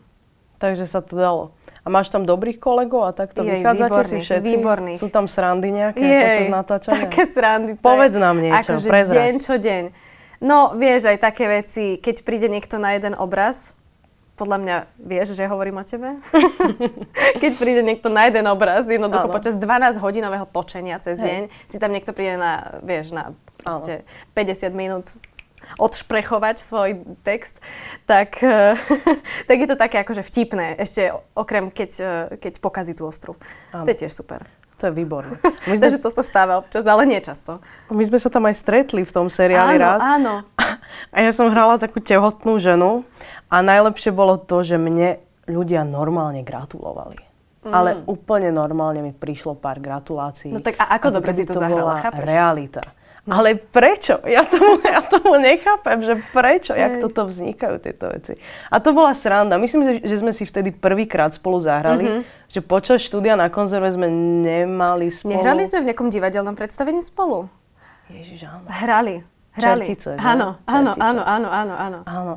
Takže 0.56 0.88
sa 0.88 1.04
to 1.04 1.20
dalo. 1.20 1.52
A 1.84 1.92
máš 1.92 2.08
tam 2.08 2.24
dobrých 2.24 2.64
kolegov 2.64 3.04
a 3.04 3.12
takto 3.12 3.44
Jej, 3.44 3.60
vychádzate 3.60 3.84
si 3.84 4.16
výborných, 4.16 4.24
všetci? 4.24 4.48
výborných. 4.48 5.00
Sú 5.04 5.08
tam 5.12 5.28
srandy 5.28 5.68
nejaké 5.76 6.00
Jej, 6.00 6.24
počas 6.24 6.48
natáčania? 6.48 7.00
také 7.12 7.24
srandy. 7.28 7.72
Povedz 7.76 8.16
je 8.16 8.24
nám 8.24 8.38
niečo, 8.40 8.72
akože 8.80 8.88
prezrať. 8.88 9.16
deň 9.20 9.34
čo 9.44 9.54
deň. 9.60 9.84
No, 10.40 10.72
vieš, 10.80 11.12
aj 11.12 11.20
také 11.20 11.52
veci, 11.52 12.00
keď 12.00 12.16
príde 12.24 12.48
niekto 12.48 12.80
na 12.80 12.96
jeden 12.96 13.20
obraz, 13.20 13.75
podľa 14.36 14.58
mňa 14.60 14.76
vieš, 15.00 15.36
že 15.36 15.48
hovorím 15.48 15.80
o 15.80 15.86
tebe? 15.88 16.20
keď 17.42 17.52
príde 17.56 17.82
niekto 17.82 18.12
na 18.12 18.28
jeden 18.28 18.46
obraz, 18.52 18.88
jednoducho 18.88 19.32
Áno. 19.32 19.36
počas 19.36 19.56
12-hodinového 19.56 20.46
točenia 20.52 21.00
cez 21.00 21.20
deň, 21.20 21.48
si 21.72 21.78
tam 21.80 21.96
niekto 21.96 22.12
príde 22.12 22.36
na, 22.36 22.80
vieš, 22.84 23.16
na 23.16 23.32
proste 23.64 24.04
50 24.36 24.76
minút 24.76 25.06
odšprechovať 25.82 26.56
svoj 26.62 26.90
text, 27.26 27.58
tak, 28.06 28.38
eh, 28.44 28.78
tak 29.50 29.58
je 29.58 29.68
to 29.68 29.76
také 29.80 30.04
akože 30.06 30.22
vtipné. 30.22 30.78
Ešte 30.78 31.10
okrem, 31.34 31.74
keď, 31.74 31.92
eh, 32.00 32.10
keď 32.38 32.54
pokazí 32.62 32.94
tú 32.94 33.10
ostru. 33.10 33.34
Áno. 33.74 33.88
To 33.88 33.90
je 33.90 33.98
tiež 34.06 34.14
super. 34.14 34.46
To 34.84 34.92
je 34.92 34.94
výborné. 34.94 35.40
My 35.72 35.80
Takže 35.80 36.04
to 36.04 36.12
sa 36.12 36.24
stáva 36.24 36.60
občas, 36.60 36.84
ale 36.84 37.08
nie 37.08 37.20
často. 37.24 37.64
my 37.88 38.04
sme 38.04 38.20
sa 38.20 38.28
tam 38.28 38.44
aj 38.46 38.60
stretli 38.60 39.08
v 39.08 39.12
tom 39.12 39.32
seriáli 39.32 39.80
áno, 39.80 39.84
raz. 39.88 40.00
áno. 40.04 40.34
A 41.16 41.18
ja 41.24 41.32
som 41.32 41.48
hrala 41.48 41.80
takú 41.80 42.04
tehotnú 42.04 42.60
ženu 42.60 43.08
a 43.48 43.58
najlepšie 43.60 44.10
bolo 44.10 44.36
to, 44.36 44.62
že 44.62 44.76
mne 44.76 45.18
ľudia 45.46 45.82
normálne 45.82 46.42
gratulovali. 46.42 47.22
Ale 47.66 48.06
úplne 48.06 48.54
normálne 48.54 49.02
mi 49.02 49.10
prišlo 49.10 49.58
pár 49.58 49.82
gratulácií. 49.82 50.54
Mm. 50.54 50.56
No 50.56 50.62
tak 50.62 50.78
a 50.78 50.86
ako 50.96 51.18
dobre 51.18 51.34
si 51.34 51.50
to 51.50 51.58
to 51.58 51.66
zahrala, 51.66 51.82
bola 51.82 51.96
chápeš? 51.98 52.22
realita. 52.24 52.82
Ale 53.26 53.58
prečo? 53.58 54.22
Ja 54.22 54.46
tomu, 54.46 54.78
ja 54.86 55.02
tomu 55.02 55.42
nechápem, 55.42 55.98
že 56.06 56.14
prečo, 56.30 56.78
jak 56.78 57.02
toto 57.02 57.26
vznikajú 57.26 57.82
tieto 57.82 58.14
veci. 58.14 58.38
A 58.70 58.78
to 58.78 58.94
bola 58.94 59.18
sranda. 59.18 59.58
Myslím, 59.58 59.98
že, 59.98 60.14
sme 60.14 60.30
si 60.30 60.46
vtedy 60.46 60.70
prvýkrát 60.70 61.34
spolu 61.34 61.58
zahrali, 61.58 62.06
Mhm. 62.06 62.22
že 62.54 62.62
počas 62.62 63.02
štúdia 63.02 63.34
na 63.34 63.50
konzerve 63.50 63.90
sme 63.90 64.14
nemali 64.46 65.10
spolu... 65.10 65.34
Nehrali 65.34 65.66
sme 65.66 65.82
v 65.82 65.90
nejakom 65.90 66.14
divadelnom 66.14 66.54
predstavení 66.54 67.02
spolu? 67.02 67.50
Ježiš, 68.14 68.46
áno. 68.46 68.70
Hrali. 68.70 69.26
Hrali. 69.58 69.90
Čertice, 69.90 70.22
áno, 70.22 70.62
áno, 70.68 70.94
áno, 70.94 71.22
áno, 71.24 71.48
áno, 71.50 71.74
áno. 71.74 72.00
Áno. 72.06 72.34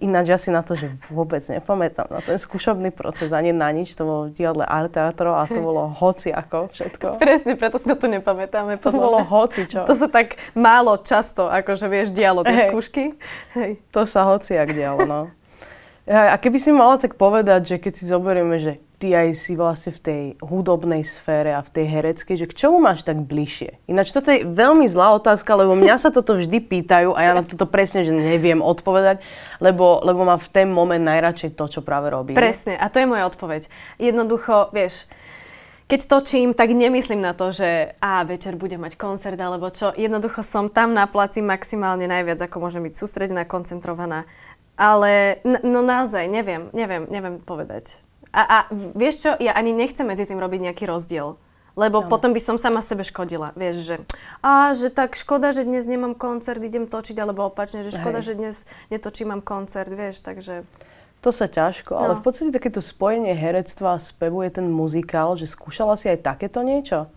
Ináč 0.00 0.26
ja 0.30 0.38
si 0.38 0.50
na 0.50 0.64
to, 0.64 0.74
že 0.74 0.90
vôbec 1.10 1.42
nepamätám. 1.44 2.10
Na 2.10 2.22
ten 2.22 2.38
skúšobný 2.40 2.90
proces 2.94 3.30
ani 3.30 3.54
na 3.54 3.70
nič. 3.70 3.94
To 3.98 4.02
bolo 4.06 4.22
v 4.30 4.38
divadle 4.38 4.64
Art 4.64 4.94
Teatro 4.94 5.34
a 5.34 5.44
to 5.44 5.58
bolo 5.60 5.90
hoci 5.90 6.34
ako 6.34 6.72
všetko. 6.72 7.06
Presne, 7.22 7.54
preto 7.54 7.76
si 7.78 7.86
na 7.86 7.96
to 7.98 8.10
nepamätáme. 8.10 8.80
To 8.80 8.90
bolo 8.90 9.22
hoci 9.22 9.66
čo. 9.66 9.86
To 9.86 9.94
sa 9.94 10.10
tak 10.10 10.38
málo 10.58 10.98
často, 11.02 11.46
akože 11.46 11.86
vieš, 11.86 12.08
dialo 12.10 12.42
tie 12.42 12.54
Hej. 12.54 12.68
skúšky. 12.70 13.04
Hej. 13.54 13.78
To 13.94 14.06
sa 14.08 14.26
hociak 14.26 14.72
dialo, 14.72 15.04
no. 15.04 15.20
A 16.04 16.36
keby 16.36 16.60
si 16.60 16.68
mala 16.68 17.00
tak 17.00 17.16
povedať, 17.16 17.64
že 17.64 17.76
keď 17.80 17.92
si 17.96 18.04
zoberieme, 18.04 18.60
že 18.60 18.76
ty 19.04 19.12
aj 19.12 19.36
si 19.36 19.52
vlastne 19.52 19.92
v 19.92 20.00
tej 20.00 20.22
hudobnej 20.40 21.04
sfére 21.04 21.52
a 21.52 21.60
v 21.60 21.68
tej 21.68 21.86
hereckej, 21.92 22.40
že 22.40 22.48
k 22.48 22.56
čomu 22.56 22.80
máš 22.80 23.04
tak 23.04 23.20
bližšie? 23.20 23.84
Ináč 23.84 24.16
toto 24.16 24.32
je 24.32 24.48
veľmi 24.48 24.88
zlá 24.88 25.12
otázka, 25.20 25.60
lebo 25.60 25.76
mňa 25.76 26.00
sa 26.00 26.08
toto 26.08 26.40
vždy 26.40 26.64
pýtajú 26.64 27.12
a 27.12 27.20
ja 27.20 27.36
na 27.36 27.44
toto 27.44 27.68
presne, 27.68 28.08
že 28.08 28.16
neviem 28.16 28.64
odpovedať, 28.64 29.20
lebo, 29.60 30.00
lebo 30.00 30.24
mám 30.24 30.40
v 30.40 30.48
ten 30.48 30.72
moment 30.72 31.04
najradšej 31.04 31.52
to, 31.52 31.68
čo 31.68 31.80
práve 31.84 32.08
robím. 32.08 32.32
Presne, 32.32 32.80
a 32.80 32.88
to 32.88 32.96
je 32.96 33.04
moja 33.04 33.28
odpoveď. 33.28 33.68
Jednoducho, 34.00 34.72
vieš, 34.72 35.04
keď 35.84 36.00
točím, 36.08 36.56
tak 36.56 36.72
nemyslím 36.72 37.20
na 37.20 37.36
to, 37.36 37.52
že 37.52 37.92
a 38.00 38.24
večer 38.24 38.56
budem 38.56 38.80
mať 38.80 38.96
koncert 38.96 39.36
alebo 39.36 39.68
čo. 39.68 39.92
Jednoducho 39.92 40.40
som 40.40 40.72
tam 40.72 40.96
na 40.96 41.04
placi 41.04 41.44
maximálne 41.44 42.08
najviac, 42.08 42.40
ako 42.40 42.56
môžem 42.56 42.88
byť 42.88 42.94
sústredená, 42.96 43.44
koncentrovaná. 43.44 44.24
Ale 44.80 45.44
no 45.44 45.84
naozaj, 45.84 46.24
neviem, 46.24 46.72
neviem, 46.72 47.04
neviem 47.12 47.36
povedať. 47.36 48.03
A, 48.34 48.42
a 48.42 48.58
vieš 48.98 49.22
čo, 49.22 49.30
ja 49.38 49.54
ani 49.54 49.70
nechcem 49.70 50.02
medzi 50.02 50.26
tým 50.26 50.42
robiť 50.42 50.60
nejaký 50.70 50.84
rozdiel. 50.90 51.38
Lebo 51.74 52.02
no. 52.02 52.10
potom 52.10 52.30
by 52.30 52.38
som 52.38 52.54
sama 52.58 52.82
sebe 52.82 53.02
škodila. 53.02 53.50
Vieš, 53.58 53.76
že 53.82 53.96
a 54.42 54.74
že 54.74 54.94
tak 54.94 55.18
škoda, 55.18 55.50
že 55.50 55.66
dnes 55.66 55.86
nemám 55.86 56.14
koncert, 56.14 56.62
idem 56.62 56.86
točiť, 56.86 57.18
alebo 57.18 57.50
opačne, 57.50 57.82
že 57.82 57.90
škoda, 57.90 58.22
Hej. 58.22 58.26
že 58.30 58.32
dnes 58.38 58.56
netočím, 58.94 59.34
mám 59.34 59.42
koncert, 59.42 59.90
vieš, 59.90 60.22
takže... 60.22 60.62
To 61.26 61.34
sa 61.34 61.50
ťažko, 61.50 61.98
ale 61.98 62.14
No. 62.14 62.18
v 62.20 62.22
podstate 62.30 62.54
takéto 62.54 62.78
spojenie 62.78 63.34
herectva 63.34 63.96
a 63.96 64.02
spevu 64.02 64.46
je 64.46 64.60
ten 64.60 64.66
muzikál, 64.70 65.34
že 65.34 65.50
skúšala 65.50 65.98
si 65.98 66.06
aj 66.06 66.22
takéto 66.22 66.62
niečo? 66.62 67.10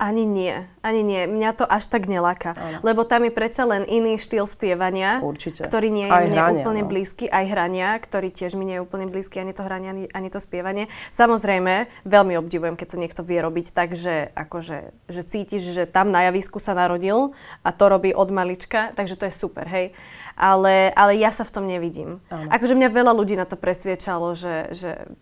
Ani 0.00 0.24
nie, 0.24 0.64
ani 0.80 1.04
nie. 1.04 1.28
Mňa 1.28 1.60
to 1.60 1.68
až 1.68 1.92
tak 1.92 2.08
neláka. 2.08 2.56
Áno. 2.56 2.80
Lebo 2.80 3.04
tam 3.04 3.28
je 3.28 3.32
predsa 3.36 3.68
len 3.68 3.84
iný 3.84 4.16
štýl 4.16 4.48
spievania, 4.48 5.20
Určite. 5.20 5.68
ktorý 5.68 5.92
nie 5.92 6.08
je 6.08 6.12
Aj 6.16 6.24
mne 6.24 6.40
hrania, 6.40 6.64
úplne 6.64 6.82
no. 6.82 6.88
blízky, 6.88 7.28
aj 7.28 7.44
hrania, 7.52 8.00
ktorý 8.00 8.32
tiež 8.32 8.56
mi 8.56 8.64
nie 8.64 8.80
je 8.80 8.84
úplne 8.88 9.12
blízky, 9.12 9.44
ani 9.44 9.52
to 9.52 9.60
hranie, 9.60 9.92
ani, 9.92 10.04
ani 10.08 10.28
to 10.32 10.40
spievanie. 10.40 10.88
Samozrejme, 11.12 11.84
veľmi 12.08 12.32
obdivujem, 12.40 12.80
keď 12.80 12.96
to 12.96 12.96
niekto 12.96 13.20
vie 13.20 13.44
robiť 13.44 13.76
tak, 13.76 13.92
že, 13.92 14.32
akože, 14.32 14.96
že 15.12 15.20
cítiš, 15.20 15.68
že 15.68 15.84
tam 15.84 16.08
na 16.08 16.32
javisku 16.32 16.56
sa 16.56 16.72
narodil 16.72 17.36
a 17.60 17.68
to 17.68 17.84
robí 17.92 18.16
od 18.16 18.32
malička, 18.32 18.96
takže 18.96 19.20
to 19.20 19.28
je 19.28 19.34
super, 19.36 19.68
hej. 19.68 19.92
Ale, 20.32 20.96
ale 20.96 21.20
ja 21.20 21.28
sa 21.28 21.44
v 21.44 21.52
tom 21.52 21.68
nevidím. 21.68 22.24
Áno. 22.32 22.48
Akože 22.48 22.72
mňa 22.72 22.88
veľa 22.88 23.12
ľudí 23.12 23.36
na 23.36 23.44
to 23.44 23.60
presviečalo, 23.60 24.32
že, 24.32 24.72
že 24.72 25.12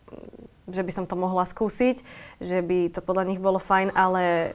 že 0.69 0.83
by 0.85 0.93
som 0.93 1.05
to 1.09 1.17
mohla 1.17 1.45
skúsiť, 1.49 2.05
že 2.39 2.59
by 2.61 2.93
to 2.93 3.01
podľa 3.01 3.25
nich 3.29 3.41
bolo 3.41 3.59
fajn, 3.61 3.93
ale 3.97 4.55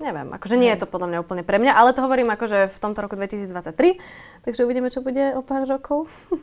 neviem, 0.00 0.28
akože 0.32 0.56
nie 0.60 0.68
je 0.72 0.84
to 0.84 0.90
podľa 0.90 1.08
mňa 1.12 1.22
úplne 1.24 1.42
pre 1.44 1.56
mňa, 1.56 1.72
ale 1.72 1.96
to 1.96 2.04
hovorím 2.04 2.28
akože 2.32 2.68
v 2.68 2.78
tomto 2.80 3.00
roku 3.04 3.16
2023, 3.16 4.00
takže 4.44 4.64
uvidíme, 4.64 4.92
čo 4.92 5.00
bude 5.00 5.32
o 5.36 5.42
pár 5.44 5.68
rokov. 5.68 6.08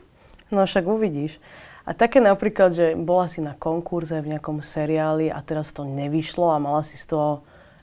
No 0.52 0.68
však 0.68 0.86
uvidíš. 0.86 1.40
A 1.88 1.96
také 1.96 2.20
napríklad, 2.20 2.76
že 2.76 2.86
bola 2.94 3.26
si 3.26 3.44
na 3.44 3.56
konkurze 3.56 4.20
v 4.20 4.36
nejakom 4.36 4.60
seriáli 4.64 5.32
a 5.32 5.40
teraz 5.44 5.72
to 5.72 5.82
nevyšlo 5.82 6.52
a 6.52 6.62
mala 6.62 6.84
si 6.84 7.00
z 7.00 7.16
toho 7.16 7.42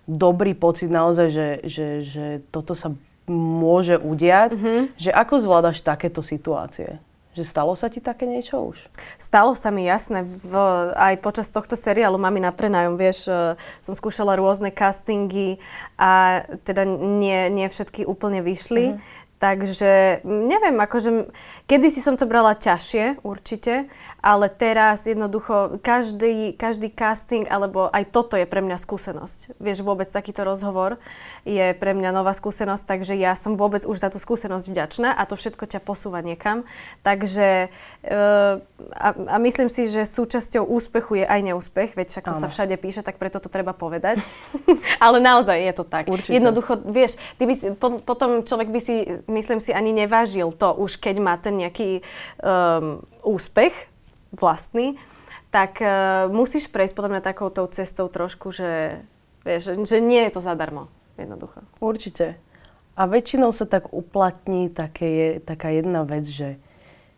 dobrý 0.10 0.58
pocit 0.58 0.88
naozaj, 0.88 1.28
že, 1.34 1.48
že, 1.68 1.88
že 2.06 2.26
toto 2.54 2.78
sa 2.78 2.94
môže 3.30 3.98
udiať. 4.02 4.58
Mhm. 4.58 4.98
Že 4.98 5.12
ako 5.14 5.36
zvládaš 5.42 5.86
takéto 5.86 6.26
situácie? 6.26 7.02
Že 7.32 7.44
stalo 7.48 7.74
sa 7.80 7.88
ti 7.88 8.04
také 8.04 8.28
niečo 8.28 8.60
už? 8.76 8.78
Stalo 9.16 9.56
sa 9.56 9.72
mi 9.72 9.88
jasné, 9.88 10.28
v, 10.28 10.52
aj 11.00 11.16
počas 11.24 11.48
tohto 11.48 11.80
seriálu 11.80 12.20
Mami 12.20 12.44
na 12.44 12.52
prenájom, 12.52 13.00
vieš, 13.00 13.32
e, 13.32 13.56
som 13.80 13.96
skúšala 13.96 14.36
rôzne 14.36 14.68
castingy 14.68 15.64
a 15.96 16.44
teda 16.68 16.84
nie, 16.84 17.48
nie 17.48 17.72
všetky 17.72 18.04
úplne 18.04 18.44
vyšli. 18.44 19.00
Takže 19.42 20.22
neviem, 20.22 20.78
akože 20.78 21.34
kedy 21.66 21.90
si 21.90 21.98
som 21.98 22.14
to 22.14 22.30
brala 22.30 22.54
ťažšie, 22.54 23.26
určite, 23.26 23.90
ale 24.22 24.54
teraz 24.54 25.10
jednoducho 25.10 25.82
každý, 25.82 26.54
každý 26.54 26.94
casting, 26.94 27.50
alebo 27.50 27.90
aj 27.90 28.14
toto 28.14 28.38
je 28.38 28.46
pre 28.46 28.62
mňa 28.62 28.78
skúsenosť. 28.78 29.58
Vieš, 29.58 29.82
vôbec 29.82 30.06
takýto 30.06 30.46
rozhovor 30.46 31.02
je 31.42 31.74
pre 31.74 31.98
mňa 31.98 32.14
nová 32.14 32.30
skúsenosť, 32.38 32.86
takže 32.86 33.18
ja 33.18 33.34
som 33.34 33.58
vôbec 33.58 33.82
už 33.82 33.98
za 33.98 34.14
tú 34.14 34.22
skúsenosť 34.22 34.66
vďačná 34.70 35.10
a 35.18 35.26
to 35.26 35.34
všetko 35.34 35.66
ťa 35.66 35.82
posúva 35.82 36.22
niekam. 36.22 36.70
Takže 37.02 37.74
uh, 38.06 38.62
a, 38.94 39.08
a 39.18 39.36
myslím 39.42 39.74
si, 39.74 39.90
že 39.90 40.06
súčasťou 40.06 40.70
úspechu 40.70 41.22
je 41.22 41.26
aj 41.26 41.42
neúspech, 41.42 41.98
veď 41.98 42.08
však 42.14 42.26
to 42.30 42.36
Áno. 42.38 42.42
sa 42.46 42.48
všade 42.48 42.78
píše, 42.78 43.02
tak 43.02 43.18
preto 43.18 43.42
to 43.42 43.50
treba 43.50 43.74
povedať. 43.74 44.22
ale 45.06 45.18
naozaj 45.18 45.58
je 45.58 45.74
to 45.74 45.86
tak. 45.86 46.06
Určite. 46.06 46.38
Jednoducho, 46.38 46.78
vieš, 46.86 47.18
ty 47.42 47.50
by 47.50 47.54
si, 47.58 47.74
po, 47.74 47.98
potom 48.06 48.46
človek 48.46 48.70
by 48.70 48.80
si, 48.80 48.96
myslím 49.34 49.58
si, 49.58 49.74
ani 49.74 49.90
nevážil 49.90 50.54
to 50.54 50.78
už, 50.78 51.02
keď 51.02 51.16
má 51.18 51.34
ten 51.42 51.58
nejaký 51.58 52.06
um, 52.46 53.02
úspech, 53.26 53.91
vlastný, 54.32 54.98
tak 55.52 55.84
uh, 55.84 56.32
musíš 56.32 56.72
prejsť 56.72 56.96
podľa 56.96 57.12
mňa 57.18 57.22
takouto 57.24 57.68
cestou 57.70 58.08
trošku, 58.08 58.56
že, 58.56 59.04
vieš, 59.44 59.76
že, 59.84 60.00
nie 60.00 60.24
je 60.28 60.40
to 60.40 60.42
zadarmo, 60.42 60.88
jednoducho. 61.20 61.62
Určite. 61.84 62.40
A 62.96 63.08
väčšinou 63.08 63.52
sa 63.52 63.68
tak 63.68 63.92
uplatní 63.92 64.72
také 64.72 65.08
je, 65.08 65.30
taká 65.44 65.72
jedna 65.72 66.04
vec, 66.08 66.28
že 66.28 66.60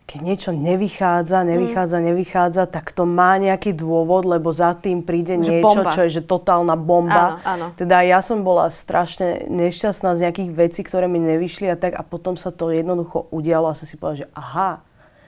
keď 0.03 0.20
niečo 0.20 0.51
nevychádza, 0.51 1.48
nevychádza, 1.48 1.98
mm. 1.98 2.05
nevychádza, 2.12 2.63
tak 2.67 2.91
to 2.91 3.08
má 3.08 3.39
nejaký 3.39 3.72
dôvod, 3.72 4.27
lebo 4.27 4.51
za 4.51 4.75
tým 4.75 5.00
príde 5.00 5.39
že 5.39 5.63
niečo, 5.63 5.79
bomba. 5.79 5.96
čo 5.96 6.03
je 6.03 6.20
že 6.20 6.22
totálna 6.27 6.75
bomba. 6.75 7.39
Áno, 7.39 7.48
áno. 7.48 7.65
Teda 7.79 8.03
ja 8.03 8.20
som 8.20 8.43
bola 8.43 8.67
strašne 8.67 9.48
nešťastná 9.48 10.12
z 10.13 10.27
nejakých 10.27 10.50
vecí, 10.51 10.82
ktoré 10.84 11.08
mi 11.08 11.24
nevyšli 11.24 11.72
a 11.72 11.79
tak 11.79 11.96
a 11.96 12.03
potom 12.03 12.36
sa 12.36 12.51
to 12.51 12.67
jednoducho 12.70 13.32
udialo 13.32 13.72
a 13.72 13.77
som 13.79 13.88
si 13.88 13.96
povedala, 13.96 14.27
že 14.27 14.29
aha, 14.36 14.84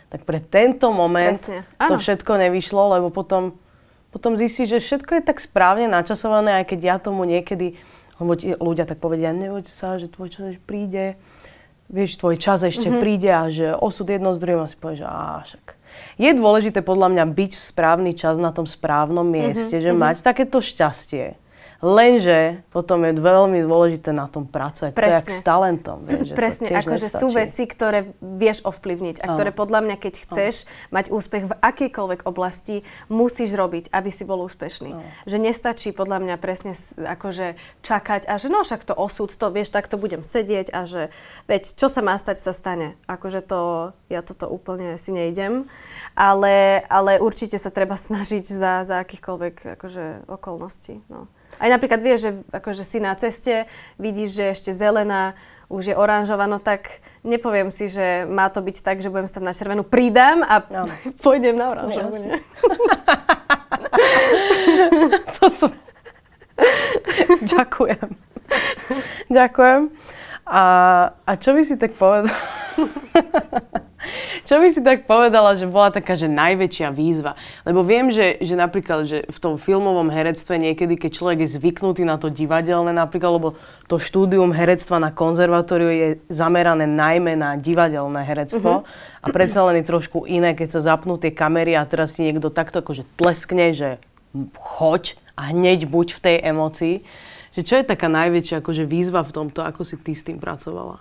tak 0.10 0.24
pre 0.24 0.40
tento 0.40 0.94
moment 0.94 1.38
to 1.78 1.96
všetko 1.98 2.38
nevyšlo, 2.48 3.00
lebo 3.00 3.08
potom, 3.10 3.58
potom 4.14 4.38
zistí, 4.38 4.70
že 4.70 4.80
všetko 4.80 5.20
je 5.20 5.24
tak 5.26 5.42
správne 5.42 5.90
načasované, 5.90 6.62
aj 6.62 6.66
keď 6.72 6.80
ja 6.82 6.96
tomu 7.02 7.26
niekedy, 7.26 7.76
lebo 8.22 8.38
ľudia 8.38 8.86
tak 8.88 9.02
povedia, 9.02 9.36
nehoď 9.36 9.68
sa, 9.68 10.00
že 10.00 10.08
tvoj 10.08 10.30
čas 10.32 10.56
príde, 10.64 11.20
vieš, 11.90 12.18
tvoj 12.18 12.38
čas 12.42 12.64
ešte 12.66 12.90
mm-hmm. 12.90 13.02
príde 13.02 13.30
a 13.30 13.44
že 13.50 13.74
osud 13.76 14.10
jedno 14.10 14.34
z 14.34 14.42
druhým 14.42 14.62
a 14.64 14.70
si 14.70 14.78
povie, 14.78 15.02
že 15.02 15.08
á, 15.08 15.42
však. 15.46 15.66
Je 16.20 16.32
dôležité 16.36 16.84
podľa 16.84 17.08
mňa 17.14 17.26
byť 17.32 17.52
v 17.56 17.62
správny 17.62 18.12
čas 18.18 18.36
na 18.36 18.52
tom 18.52 18.68
správnom 18.68 19.24
mieste, 19.24 19.80
mm-hmm. 19.80 19.86
že 19.86 19.92
mať 19.92 20.16
takéto 20.26 20.60
šťastie. 20.60 21.40
Lenže 21.84 22.64
potom 22.72 23.04
je 23.04 23.20
veľmi 23.20 23.60
dôležité 23.68 24.16
na 24.16 24.32
tom 24.32 24.48
pracovať. 24.48 24.96
Presne. 24.96 25.04
To 25.04 25.12
je 25.12 25.20
jak 25.20 25.30
s 25.32 25.42
talentom. 25.44 25.98
Vieš, 26.08 26.28
Presne, 26.32 26.68
akože 26.72 27.08
sú 27.12 27.28
veci, 27.36 27.64
ktoré 27.68 28.16
vieš 28.24 28.64
ovplyvniť 28.64 29.20
a 29.20 29.26
ktoré 29.36 29.52
podľa 29.52 29.84
mňa, 29.84 29.96
keď 30.00 30.14
chceš 30.24 30.64
mať 30.96 31.12
úspech 31.12 31.52
v 31.52 31.54
akejkoľvek 31.60 32.22
oblasti, 32.24 32.88
musíš 33.12 33.56
robiť, 33.60 33.92
aby 33.92 34.10
si 34.10 34.24
bol 34.24 34.40
úspešný. 34.48 34.92
No. 34.96 35.04
Že 35.28 35.38
nestačí 35.44 35.92
podľa 35.92 36.24
mňa 36.24 36.36
presne 36.40 36.74
akože 36.96 37.60
čakať 37.84 38.28
a 38.28 38.40
že 38.40 38.48
no 38.48 38.64
však 38.64 38.88
to 38.88 38.96
osud, 38.96 39.32
to 39.36 39.48
vieš, 39.52 39.72
tak 39.76 39.92
to 39.92 40.00
budem 40.00 40.24
sedieť 40.24 40.72
a 40.72 40.88
že 40.88 41.12
veď 41.52 41.76
čo 41.76 41.92
sa 41.92 42.00
má 42.00 42.16
stať, 42.16 42.40
sa 42.40 42.56
stane. 42.56 42.96
Akože 43.06 43.44
to, 43.44 43.92
ja 44.08 44.24
toto 44.24 44.48
úplne 44.48 44.96
si 44.96 45.12
nejdem, 45.12 45.68
ale, 46.16 46.82
ale 46.88 47.20
určite 47.20 47.60
sa 47.60 47.70
treba 47.70 48.00
snažiť 48.08 48.46
za, 48.48 48.88
za 48.88 48.96
akýchkoľvek 49.04 49.76
akože 49.76 50.30
okolností. 50.32 51.04
No. 51.12 51.28
Aj 51.60 51.70
napríklad 51.72 52.02
vieš, 52.04 52.20
že 52.28 52.32
akože 52.52 52.84
si 52.84 52.98
na 53.00 53.16
ceste, 53.16 53.66
vidíš, 53.98 54.30
že 54.36 54.44
ešte 54.52 54.72
zelená, 54.76 55.34
už 55.70 55.94
je 55.94 55.96
oranžová, 55.98 56.46
no 56.46 56.62
tak 56.62 57.02
nepoviem 57.26 57.74
si, 57.74 57.90
že 57.90 58.30
má 58.30 58.50
to 58.54 58.62
byť 58.62 58.86
tak, 58.86 59.02
že 59.02 59.10
budem 59.10 59.26
stať 59.26 59.44
na 59.44 59.54
červenú, 59.54 59.82
pridám 59.82 60.46
a 60.46 60.62
no. 60.70 60.86
pôjdem 61.26 61.58
na 61.58 61.74
oranžovú. 61.74 62.16
No, 62.22 62.38
to 65.40 65.46
som... 65.50 65.72
Ďakujem. 67.44 68.08
Ďakujem. 69.28 69.82
A, 70.46 70.64
a 71.26 71.32
čo 71.42 71.58
by 71.58 71.62
si 71.66 71.76
tak 71.76 71.98
povedal? 71.98 72.30
Čo 74.46 74.62
by 74.62 74.68
si 74.70 74.86
tak 74.86 75.10
povedala, 75.10 75.58
že 75.58 75.66
bola 75.66 75.90
taká, 75.90 76.14
že 76.14 76.30
najväčšia 76.30 76.94
výzva? 76.94 77.34
Lebo 77.66 77.82
viem, 77.82 78.14
že, 78.14 78.38
že 78.38 78.54
napríklad, 78.54 79.10
že 79.10 79.26
v 79.26 79.38
tom 79.42 79.58
filmovom 79.58 80.14
herectve 80.14 80.62
niekedy, 80.62 81.02
keď 81.02 81.12
človek 81.18 81.38
je 81.42 81.58
zvyknutý 81.58 82.06
na 82.06 82.22
to 82.22 82.30
divadelné 82.30 82.94
napríklad, 82.94 83.42
lebo 83.42 83.50
to 83.90 83.98
štúdium 83.98 84.54
herectva 84.54 85.02
na 85.02 85.10
konzervatóriu 85.10 85.90
je 85.90 86.10
zamerané 86.30 86.86
najmä 86.86 87.34
na 87.34 87.58
divadelné 87.58 88.22
herectvo 88.22 88.86
uh-huh. 88.86 89.26
a 89.26 89.28
predsa 89.34 89.66
len 89.66 89.82
je 89.82 89.90
trošku 89.90 90.30
iné, 90.30 90.54
keď 90.54 90.78
sa 90.78 90.94
zapnú 90.94 91.18
tie 91.18 91.34
kamery 91.34 91.74
a 91.74 91.82
teraz 91.90 92.14
si 92.14 92.30
niekto 92.30 92.54
takto 92.54 92.86
akože 92.86 93.02
tleskne, 93.18 93.74
že 93.74 93.98
choď 94.54 95.18
a 95.34 95.50
hneď 95.50 95.90
buď 95.90 96.08
v 96.14 96.20
tej 96.22 96.38
emocii. 96.54 96.96
Že 97.58 97.62
čo 97.64 97.74
je 97.82 97.86
taká 97.88 98.12
najväčšia 98.12 98.62
akože 98.62 98.84
výzva 98.86 99.26
v 99.26 99.32
tomto, 99.32 99.66
ako 99.66 99.82
si 99.82 99.98
ty 99.98 100.14
s 100.14 100.22
tým 100.22 100.38
pracovala? 100.38 101.00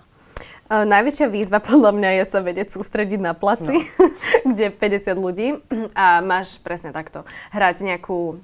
Uh, 0.65 0.81
najväčšia 0.81 1.29
výzva 1.29 1.61
podľa 1.69 1.93
mňa 1.93 2.09
je 2.21 2.23
sa 2.25 2.39
vedieť 2.41 2.73
sústrediť 2.73 3.21
na 3.21 3.37
placi, 3.37 3.85
no. 3.85 4.09
kde 4.49 4.73
50 4.73 5.13
ľudí 5.13 5.47
a 5.93 6.25
máš 6.25 6.57
presne 6.57 6.89
takto 6.89 7.21
hrať 7.53 7.85
nejakú 7.85 8.41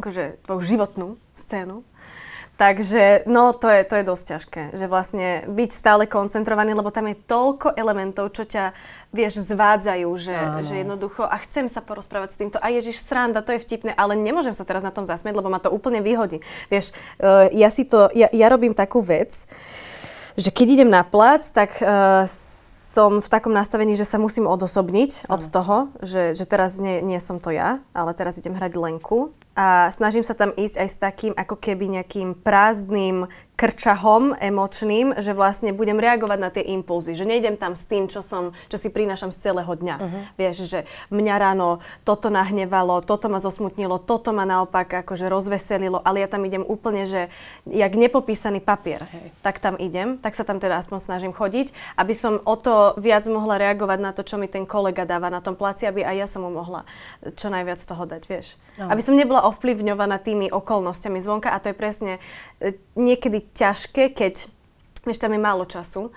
akože, 0.00 0.40
tvoju 0.46 0.60
životnú 0.62 1.08
scénu. 1.34 1.84
Takže 2.58 3.22
no 3.30 3.54
to 3.54 3.70
je, 3.70 3.86
to 3.86 3.94
je 4.02 4.08
dosť 4.10 4.24
ťažké, 4.34 4.62
že 4.74 4.90
vlastne 4.90 5.46
byť 5.46 5.70
stále 5.70 6.10
koncentrovaný, 6.10 6.74
lebo 6.74 6.90
tam 6.90 7.06
je 7.06 7.14
toľko 7.14 7.78
elementov, 7.78 8.34
čo 8.34 8.42
ťa, 8.42 8.74
vieš, 9.14 9.46
zvádzajú, 9.46 10.10
že, 10.18 10.34
že 10.66 10.82
jednoducho 10.82 11.22
a 11.22 11.38
chcem 11.46 11.70
sa 11.70 11.78
porozprávať 11.78 12.34
s 12.34 12.40
týmto 12.42 12.58
a 12.58 12.66
Ježiš, 12.74 12.98
sranda, 12.98 13.46
to 13.46 13.54
je 13.54 13.62
vtipné, 13.62 13.94
ale 13.94 14.18
nemôžem 14.18 14.50
sa 14.50 14.66
teraz 14.66 14.82
na 14.82 14.90
tom 14.90 15.06
zasmieť, 15.06 15.38
lebo 15.38 15.54
ma 15.54 15.62
to 15.62 15.70
úplne 15.70 16.02
vyhodí. 16.02 16.42
Vieš, 16.66 16.90
uh, 17.22 17.46
ja 17.54 17.70
si 17.70 17.86
to, 17.86 18.10
ja, 18.10 18.26
ja 18.26 18.50
robím 18.50 18.74
takú 18.74 19.06
vec, 19.06 19.46
že 20.38 20.54
keď 20.54 20.66
idem 20.78 20.90
na 20.94 21.02
plac, 21.02 21.50
tak 21.50 21.82
uh, 21.82 22.22
som 22.88 23.18
v 23.18 23.28
takom 23.28 23.50
nastavení, 23.50 23.98
že 23.98 24.06
sa 24.06 24.22
musím 24.22 24.46
odosobniť 24.46 25.26
od 25.26 25.42
toho, 25.50 25.92
že, 26.00 26.32
že 26.32 26.46
teraz 26.46 26.78
nie, 26.78 27.02
nie 27.02 27.18
som 27.18 27.42
to 27.42 27.50
ja, 27.50 27.82
ale 27.90 28.14
teraz 28.14 28.38
idem 28.38 28.54
hrať 28.54 28.78
Lenku. 28.78 29.34
A 29.58 29.90
snažím 29.90 30.22
sa 30.22 30.38
tam 30.38 30.54
ísť 30.54 30.78
aj 30.78 30.88
s 30.88 30.96
takým 30.96 31.34
ako 31.34 31.58
keby 31.58 31.90
nejakým 31.98 32.38
prázdnym 32.38 33.26
krčahom 33.58 34.38
emočným, 34.38 35.18
že 35.18 35.34
vlastne 35.34 35.74
budem 35.74 35.98
reagovať 35.98 36.38
na 36.38 36.46
tie 36.54 36.62
impulzy, 36.62 37.18
že 37.18 37.26
nejdem 37.26 37.58
tam 37.58 37.74
s 37.74 37.90
tým, 37.90 38.06
čo, 38.06 38.22
som, 38.22 38.54
čo 38.70 38.78
si 38.78 38.86
prinášam 38.86 39.34
z 39.34 39.50
celého 39.50 39.72
dňa. 39.74 39.96
Uh-huh. 39.98 40.22
Vieš, 40.38 40.70
že 40.70 40.80
mňa 41.10 41.34
ráno 41.42 41.82
toto 42.06 42.30
nahnevalo, 42.30 43.02
toto 43.02 43.26
ma 43.26 43.42
zosmutnilo, 43.42 43.98
toto 43.98 44.30
ma 44.30 44.46
naopak 44.46 45.02
akože 45.02 45.26
rozveselilo, 45.26 45.98
ale 46.06 46.22
ja 46.22 46.30
tam 46.30 46.46
idem 46.46 46.62
úplne, 46.62 47.02
že 47.02 47.34
jak 47.66 47.98
nepopísaný 47.98 48.62
papier, 48.62 49.02
Hej. 49.02 49.34
tak 49.42 49.58
tam 49.58 49.74
idem, 49.74 50.22
tak 50.22 50.38
sa 50.38 50.46
tam 50.46 50.62
teda 50.62 50.78
aspoň 50.78 51.02
snažím 51.02 51.34
chodiť, 51.34 51.98
aby 51.98 52.14
som 52.14 52.38
o 52.46 52.54
to 52.54 52.94
viac 52.94 53.26
mohla 53.26 53.58
reagovať 53.58 53.98
na 53.98 54.14
to, 54.14 54.22
čo 54.22 54.38
mi 54.38 54.46
ten 54.46 54.70
kolega 54.70 55.02
dáva 55.02 55.34
na 55.34 55.42
tom 55.42 55.58
placi, 55.58 55.90
aby 55.90 56.06
aj 56.06 56.14
ja 56.14 56.26
som 56.30 56.46
mu 56.46 56.54
mohla 56.54 56.86
čo 57.34 57.50
najviac 57.50 57.82
toho 57.82 58.06
dať, 58.06 58.22
vieš. 58.30 58.54
No. 58.78 58.86
Aby 58.86 59.02
som 59.02 59.18
nebola 59.18 59.50
ovplyvňovaná 59.50 60.22
tými 60.22 60.46
okolnostiami 60.54 61.18
zvonka 61.18 61.50
a 61.50 61.58
to 61.58 61.74
je 61.74 61.76
presne 61.76 62.12
e, 62.62 62.78
ťažké, 63.54 64.12
keď 64.12 64.48
vieš, 65.08 65.24
tam 65.24 65.32
je 65.32 65.40
málo 65.40 65.64
času 65.64 66.12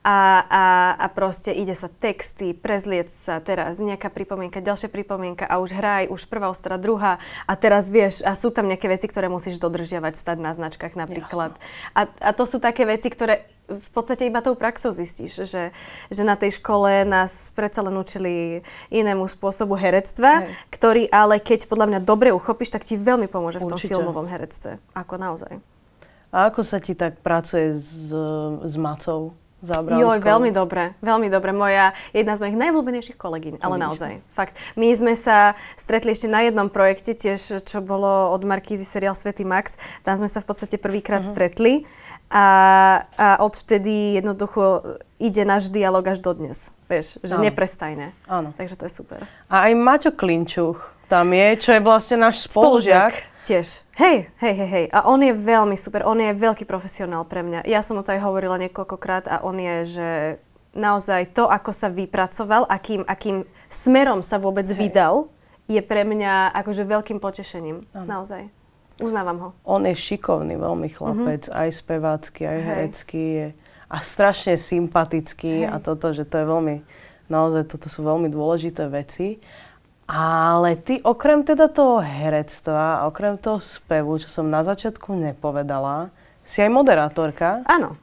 a, 0.00 0.48
a, 0.48 0.64
a 0.96 1.06
proste 1.12 1.52
ide 1.52 1.76
sa 1.76 1.92
texty, 1.92 2.56
prezliec 2.56 3.12
sa 3.12 3.36
teraz 3.36 3.76
nejaká 3.76 4.08
pripomienka, 4.08 4.64
ďalšia 4.64 4.88
pripomienka 4.88 5.44
a 5.44 5.60
už 5.60 5.76
hraj, 5.76 6.08
už 6.08 6.24
prvá 6.24 6.48
ostra, 6.48 6.80
druhá 6.80 7.20
a 7.44 7.52
teraz 7.52 7.92
vieš, 7.92 8.24
a 8.24 8.32
sú 8.32 8.48
tam 8.48 8.64
nejaké 8.64 8.88
veci, 8.88 9.04
ktoré 9.12 9.28
musíš 9.28 9.60
dodržiavať, 9.60 10.16
stať 10.16 10.38
na 10.40 10.56
značkách 10.56 10.96
napríklad. 10.96 11.52
A, 11.92 12.08
a 12.08 12.30
to 12.32 12.48
sú 12.48 12.56
také 12.64 12.88
veci, 12.88 13.12
ktoré 13.12 13.44
v 13.70 13.90
podstate 13.92 14.24
iba 14.24 14.40
tou 14.40 14.56
praxou 14.56 14.90
zistíš, 14.90 15.46
že, 15.46 15.70
že 16.08 16.22
na 16.24 16.34
tej 16.34 16.58
škole 16.58 17.04
nás 17.04 17.52
predsa 17.52 17.84
len 17.84 17.94
učili 17.94 18.64
inému 18.88 19.28
spôsobu 19.28 19.76
herectva, 19.76 20.42
Hej. 20.42 20.50
ktorý 20.74 21.02
ale 21.12 21.38
keď 21.38 21.68
podľa 21.68 21.86
mňa 21.86 22.00
dobre 22.02 22.32
uchopíš, 22.32 22.72
tak 22.72 22.88
ti 22.88 22.96
veľmi 22.96 23.28
pomôže 23.28 23.60
v 23.60 23.68
tom 23.68 23.78
Určite. 23.78 23.94
filmovom 23.94 24.26
herectve. 24.26 24.80
Ako 24.96 25.20
naozaj. 25.20 25.60
A 26.30 26.46
ako 26.50 26.62
sa 26.62 26.78
ti 26.78 26.94
tak 26.94 27.18
pracuje 27.20 27.74
s, 27.74 28.14
s 28.62 28.74
Macou? 28.78 29.34
Joj, 29.60 30.24
veľmi 30.24 30.56
dobre, 30.56 30.96
veľmi 31.04 31.28
dobre. 31.28 31.52
Moja, 31.52 31.92
jedna 32.16 32.32
z 32.32 32.40
mojich 32.40 32.56
najvľúbenejších 32.56 33.18
kolegyň, 33.20 33.54
ale 33.60 33.76
Vidíš 33.76 33.84
naozaj, 33.84 34.12
fakt. 34.32 34.56
My 34.72 34.88
sme 34.96 35.12
sa 35.12 35.52
stretli 35.76 36.16
ešte 36.16 36.32
na 36.32 36.48
jednom 36.48 36.72
projekte, 36.72 37.12
tiež 37.12 37.60
čo 37.60 37.84
bolo 37.84 38.32
od 38.32 38.40
Markízy 38.40 38.88
seriál 38.88 39.12
Svetý 39.12 39.44
Max. 39.44 39.76
Tam 40.00 40.16
sme 40.16 40.32
sa 40.32 40.40
v 40.40 40.48
podstate 40.48 40.80
prvýkrát 40.80 41.20
uh-huh. 41.20 41.36
stretli 41.36 41.84
a, 42.32 42.46
a 43.20 43.44
odvtedy 43.44 44.16
jednoducho 44.16 44.96
ide 45.20 45.44
náš 45.44 45.68
dialog 45.68 46.08
až 46.08 46.24
dodnes. 46.24 46.72
Vieš, 46.88 47.20
že 47.20 47.36
Áno. 47.36 47.44
neprestajne. 47.44 48.16
Áno. 48.32 48.56
Takže 48.56 48.80
to 48.80 48.88
je 48.88 48.92
super. 48.96 49.28
A 49.52 49.68
aj 49.68 49.76
Maťo 49.76 50.10
Klinčuch 50.16 50.99
tam 51.10 51.34
je, 51.34 51.48
čo 51.58 51.70
je 51.74 51.82
vlastne 51.82 52.22
náš 52.22 52.46
spolužiak. 52.46 53.10
spolužiak. 53.10 53.42
Tiež. 53.42 53.82
Hej, 53.98 54.30
hej, 54.38 54.54
hej, 54.54 54.68
hej. 54.70 54.86
A 54.94 55.10
on 55.10 55.18
je 55.18 55.34
veľmi 55.34 55.74
super, 55.74 56.06
on 56.06 56.22
je 56.22 56.30
veľký 56.30 56.62
profesionál 56.68 57.26
pre 57.26 57.42
mňa. 57.42 57.66
Ja 57.66 57.82
som 57.82 57.98
o 57.98 58.04
to 58.06 58.14
aj 58.14 58.22
hovorila 58.22 58.62
niekoľkokrát 58.62 59.26
a 59.26 59.42
on 59.42 59.58
je, 59.58 59.76
že 59.98 60.08
naozaj 60.70 61.34
to, 61.34 61.50
ako 61.50 61.74
sa 61.74 61.90
vypracoval, 61.90 62.70
akým, 62.70 63.02
akým 63.02 63.42
smerom 63.66 64.22
sa 64.22 64.38
vôbec 64.38 64.70
hej. 64.70 64.78
vydal, 64.78 65.26
je 65.66 65.82
pre 65.82 66.06
mňa 66.06 66.54
akože 66.62 66.86
veľkým 66.86 67.18
potešením. 67.18 67.90
Ano. 67.90 68.06
Naozaj. 68.06 68.46
Uznávam 69.00 69.38
ho. 69.40 69.48
On 69.64 69.80
je 69.82 69.96
šikovný 69.96 70.60
veľmi 70.60 70.92
chlapec, 70.92 71.48
mm-hmm. 71.48 71.60
aj 71.64 71.68
spevácky, 71.72 72.40
aj 72.44 72.58
herecký. 72.60 73.24
Je, 73.24 73.46
a 73.90 73.96
strašne 73.98 74.54
sympatický 74.54 75.66
Hej. 75.66 75.72
a 75.72 75.76
toto, 75.82 76.14
že 76.14 76.22
to 76.22 76.38
je 76.38 76.46
veľmi, 76.46 76.76
naozaj 77.26 77.66
toto 77.66 77.90
sú 77.90 78.06
veľmi 78.06 78.30
dôležité 78.30 78.86
veci. 78.86 79.42
Ale 80.10 80.74
ty 80.74 80.98
okrem 81.06 81.46
teda 81.46 81.70
toho 81.70 82.02
herectva, 82.02 83.06
okrem 83.06 83.38
toho 83.38 83.62
spevu, 83.62 84.18
čo 84.18 84.26
som 84.26 84.50
na 84.50 84.66
začiatku 84.66 85.14
nepovedala, 85.14 86.10
si 86.42 86.58
aj 86.58 86.70
moderátorka. 86.74 87.62
Áno. 87.70 87.94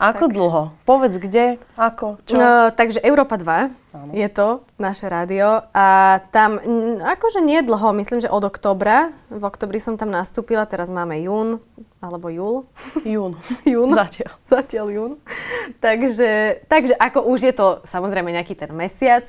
Ako 0.00 0.32
tak. 0.32 0.32
dlho? 0.32 0.62
Povedz 0.88 1.20
kde, 1.20 1.60
ako, 1.76 2.24
čo? 2.24 2.40
No, 2.40 2.72
takže 2.72 3.04
Európa 3.04 3.36
2 3.36 3.68
ano. 3.92 4.10
je 4.16 4.28
to, 4.32 4.64
naše 4.80 5.12
rádio. 5.12 5.60
A 5.76 6.18
tam, 6.32 6.56
akože 7.04 7.44
nie 7.44 7.60
dlho, 7.60 7.92
myslím, 8.00 8.24
že 8.24 8.32
od 8.32 8.48
oktobra. 8.48 9.12
V 9.28 9.44
oktobri 9.44 9.76
som 9.76 10.00
tam 10.00 10.08
nastúpila, 10.08 10.64
teraz 10.64 10.88
máme 10.88 11.20
jún, 11.20 11.60
alebo 12.00 12.32
júl. 12.32 12.64
Jún. 13.04 13.36
jún. 13.68 13.92
Zatiaľ. 13.92 14.32
Zatiaľ 14.56 14.86
jún. 14.88 15.12
takže, 15.84 16.64
takže 16.64 16.96
ako 16.96 17.28
už 17.28 17.52
je 17.52 17.54
to 17.54 17.84
samozrejme 17.84 18.32
nejaký 18.32 18.56
ten 18.56 18.72
mesiac 18.72 19.28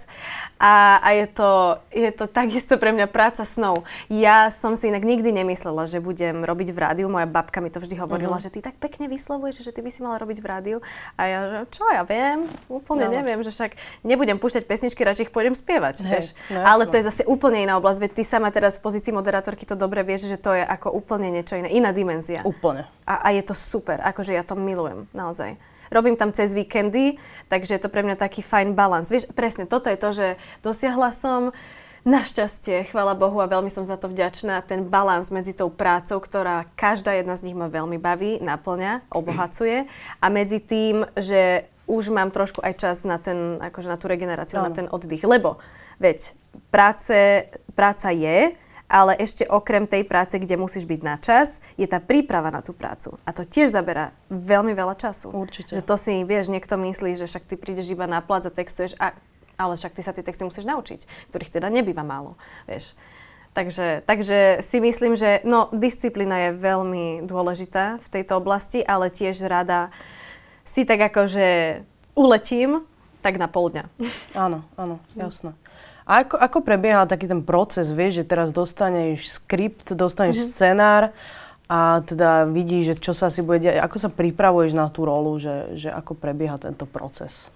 a, 0.62 1.02
a 1.02 1.10
je, 1.18 1.26
to, 1.26 1.82
je 1.90 2.12
to 2.14 2.30
takisto 2.30 2.78
pre 2.78 2.94
mňa 2.94 3.10
práca 3.10 3.42
snov. 3.42 3.82
Ja 4.14 4.54
som 4.54 4.78
si 4.78 4.94
inak 4.94 5.02
nikdy 5.02 5.34
nemyslela, 5.34 5.90
že 5.90 5.98
budem 5.98 6.46
robiť 6.46 6.70
v 6.70 6.78
rádiu. 6.78 7.10
Moja 7.10 7.26
babka 7.26 7.66
mi 7.66 7.74
to 7.74 7.82
vždy 7.82 7.98
hovorila, 7.98 8.38
uh-huh. 8.38 8.46
že 8.46 8.54
ty 8.54 8.62
tak 8.62 8.78
pekne 8.78 9.10
vyslovuješ, 9.10 9.66
že 9.66 9.74
ty 9.74 9.82
by 9.82 9.90
si 9.90 10.06
mala 10.06 10.22
robiť 10.22 10.38
v 10.38 10.46
rádiu. 10.46 10.78
A 11.18 11.22
ja, 11.26 11.40
že 11.50 11.60
čo 11.74 11.90
ja 11.90 12.06
viem, 12.06 12.46
úplne 12.70 13.10
no. 13.10 13.18
neviem, 13.18 13.42
že 13.42 13.50
však 13.50 13.74
nebudem 14.06 14.38
púšťať 14.38 14.70
pesničky, 14.70 15.02
radšej 15.02 15.26
ich 15.28 15.34
pôjdem 15.34 15.58
spievať. 15.58 16.06
Hey, 16.06 16.22
no, 16.54 16.62
Ale 16.62 16.86
to 16.86 17.02
je 17.02 17.10
zase 17.10 17.26
úplne 17.26 17.66
iná 17.66 17.82
oblasť, 17.82 17.98
veď 17.98 18.12
ty 18.22 18.24
sama 18.28 18.54
teraz 18.54 18.78
v 18.78 18.86
pozícii 18.86 19.10
moderátorky 19.10 19.66
to 19.66 19.74
dobre 19.74 20.06
vieš, 20.06 20.30
že 20.30 20.38
to 20.38 20.54
je 20.54 20.62
ako 20.62 20.94
úplne 20.94 21.34
niečo 21.34 21.58
iné, 21.58 21.74
iná 21.74 21.90
dimenzia. 21.90 22.46
Úplne. 22.46 22.86
A, 23.10 23.18
a 23.18 23.28
je 23.34 23.42
to 23.42 23.58
super, 23.58 23.98
akože 23.98 24.38
ja 24.38 24.46
to 24.46 24.54
milujem, 24.54 25.10
naozaj. 25.18 25.58
Robím 25.92 26.16
tam 26.16 26.32
cez 26.32 26.56
víkendy, 26.56 27.20
takže 27.52 27.76
je 27.76 27.82
to 27.84 27.92
pre 27.92 28.02
mňa 28.02 28.16
taký 28.16 28.40
fajn 28.40 28.74
balans. 28.74 29.12
Vieš, 29.12 29.30
presne 29.36 29.68
toto 29.68 29.92
je 29.92 30.00
to, 30.00 30.10
že 30.16 30.28
dosiahla 30.64 31.12
som 31.12 31.52
Našťastie, 32.02 32.90
chvála 32.90 33.14
Bohu 33.14 33.38
a 33.38 33.46
veľmi 33.46 33.70
som 33.70 33.86
za 33.86 33.94
to 33.94 34.10
vďačná, 34.10 34.66
ten 34.66 34.90
balans 34.90 35.30
medzi 35.30 35.54
tou 35.54 35.70
prácou, 35.70 36.18
ktorá 36.18 36.66
každá 36.74 37.14
jedna 37.14 37.38
z 37.38 37.46
nich 37.46 37.54
ma 37.54 37.70
veľmi 37.70 38.02
baví, 38.02 38.42
naplňa, 38.42 39.06
obohacuje 39.14 39.86
a 40.18 40.26
medzi 40.34 40.58
tým, 40.58 41.06
že 41.14 41.70
už 41.86 42.10
mám 42.10 42.34
trošku 42.34 42.58
aj 42.66 42.74
čas 42.74 42.98
na, 43.06 43.22
ten, 43.22 43.62
akože 43.62 43.86
na 43.86 44.02
tú 44.02 44.10
regeneráciu, 44.10 44.58
no. 44.58 44.66
na 44.66 44.74
ten 44.74 44.90
oddych. 44.90 45.22
Lebo, 45.30 45.62
veď, 46.02 46.34
práce, 46.74 47.46
práca 47.78 48.10
je, 48.10 48.58
ale 48.92 49.16
ešte 49.16 49.48
okrem 49.48 49.88
tej 49.88 50.04
práce, 50.04 50.36
kde 50.36 50.60
musíš 50.60 50.84
byť 50.84 51.02
na 51.02 51.16
čas, 51.16 51.64
je 51.80 51.88
tá 51.88 52.04
príprava 52.04 52.52
na 52.52 52.60
tú 52.60 52.76
prácu. 52.76 53.16
A 53.24 53.32
to 53.32 53.48
tiež 53.48 53.72
zaberá 53.72 54.12
veľmi 54.28 54.76
veľa 54.76 55.00
času. 55.00 55.32
Určite. 55.32 55.80
Že 55.80 55.88
to 55.88 55.96
si, 55.96 56.14
vieš, 56.28 56.52
niekto 56.52 56.76
myslí, 56.76 57.16
že 57.16 57.32
však 57.32 57.48
ty 57.48 57.56
prídeš 57.56 57.96
iba 57.96 58.04
na 58.04 58.20
plac 58.20 58.44
a 58.44 58.52
textuješ, 58.52 59.00
a, 59.00 59.16
ale 59.56 59.80
však 59.80 59.96
ty 59.96 60.02
sa 60.04 60.12
tie 60.12 60.28
texty 60.28 60.44
musíš 60.44 60.68
naučiť, 60.68 61.32
ktorých 61.32 61.56
teda 61.56 61.72
nebýva 61.72 62.04
málo, 62.04 62.36
vieš. 62.68 63.00
Takže, 63.52 64.04
takže 64.08 64.64
si 64.64 64.80
myslím, 64.80 65.16
že 65.16 65.44
no, 65.44 65.68
disciplína 65.76 66.52
je 66.52 66.60
veľmi 66.60 67.28
dôležitá 67.28 68.00
v 68.00 68.08
tejto 68.08 68.40
oblasti, 68.40 68.80
ale 68.80 69.12
tiež 69.12 69.44
rada 69.48 69.92
si 70.64 70.88
tak 70.88 71.04
akože 71.12 71.80
uletím, 72.16 72.88
tak 73.20 73.36
na 73.36 73.52
pol 73.52 73.68
dňa. 73.72 73.86
Áno, 74.40 74.64
áno, 74.80 75.04
jasné. 75.20 75.52
A 76.06 76.26
ako, 76.26 76.36
ako 76.38 76.58
prebieha 76.66 77.06
taký 77.06 77.30
ten 77.30 77.46
proces? 77.46 77.94
Vieš, 77.94 78.24
že 78.24 78.26
teraz 78.26 78.50
dostaneš 78.50 79.30
skript, 79.42 79.94
dostaneš 79.94 80.42
mm-hmm. 80.42 80.52
scenár 80.54 81.04
a 81.72 82.04
teda 82.04 82.50
vidíš, 82.52 82.84
že 82.84 82.96
čo 83.00 83.14
sa 83.16 83.32
asi 83.32 83.40
bude 83.40 83.64
diať. 83.64 83.80
Ako 83.80 83.98
sa 84.02 84.10
pripravuješ 84.12 84.76
na 84.76 84.92
tú 84.92 85.08
rolu, 85.08 85.40
že, 85.40 85.78
že 85.80 85.90
ako 85.94 86.18
prebieha 86.18 86.60
tento 86.60 86.84
proces? 86.84 87.48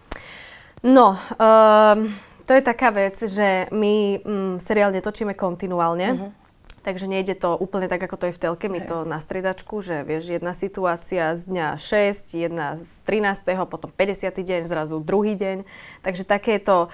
No, 0.85 1.17
um, 1.35 2.13
to 2.45 2.51
je 2.53 2.63
taká 2.63 2.93
vec, 2.93 3.17
že 3.17 3.67
my 3.73 4.21
mm, 4.21 4.53
seriál 4.61 4.93
netočíme 4.93 5.33
kontinuálne. 5.35 6.09
Mm-hmm 6.15 6.44
takže 6.85 7.09
nejde 7.09 7.33
to 7.33 7.57
úplne 7.57 7.89
tak, 7.89 8.05
ako 8.05 8.15
to 8.21 8.25
je 8.29 8.35
v 8.37 8.41
telke, 8.45 8.69
my 8.69 8.85
to 8.85 9.01
na 9.09 9.17
striedačku, 9.17 9.81
že 9.81 10.05
vieš, 10.05 10.29
jedna 10.29 10.53
situácia 10.53 11.33
z 11.33 11.49
dňa 11.49 11.67
6, 11.81 12.37
jedna 12.37 12.77
z 12.77 13.01
13., 13.09 13.41
potom 13.65 13.89
50. 13.89 14.29
deň, 14.29 14.61
zrazu 14.69 15.01
druhý 15.01 15.33
deň, 15.33 15.65
takže 16.05 16.23
také 16.29 16.61
je 16.61 16.63
to 16.63 16.77
e, 16.85 16.89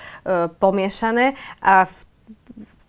pomiešané 0.56 1.36
a 1.60 1.92
v 1.92 1.96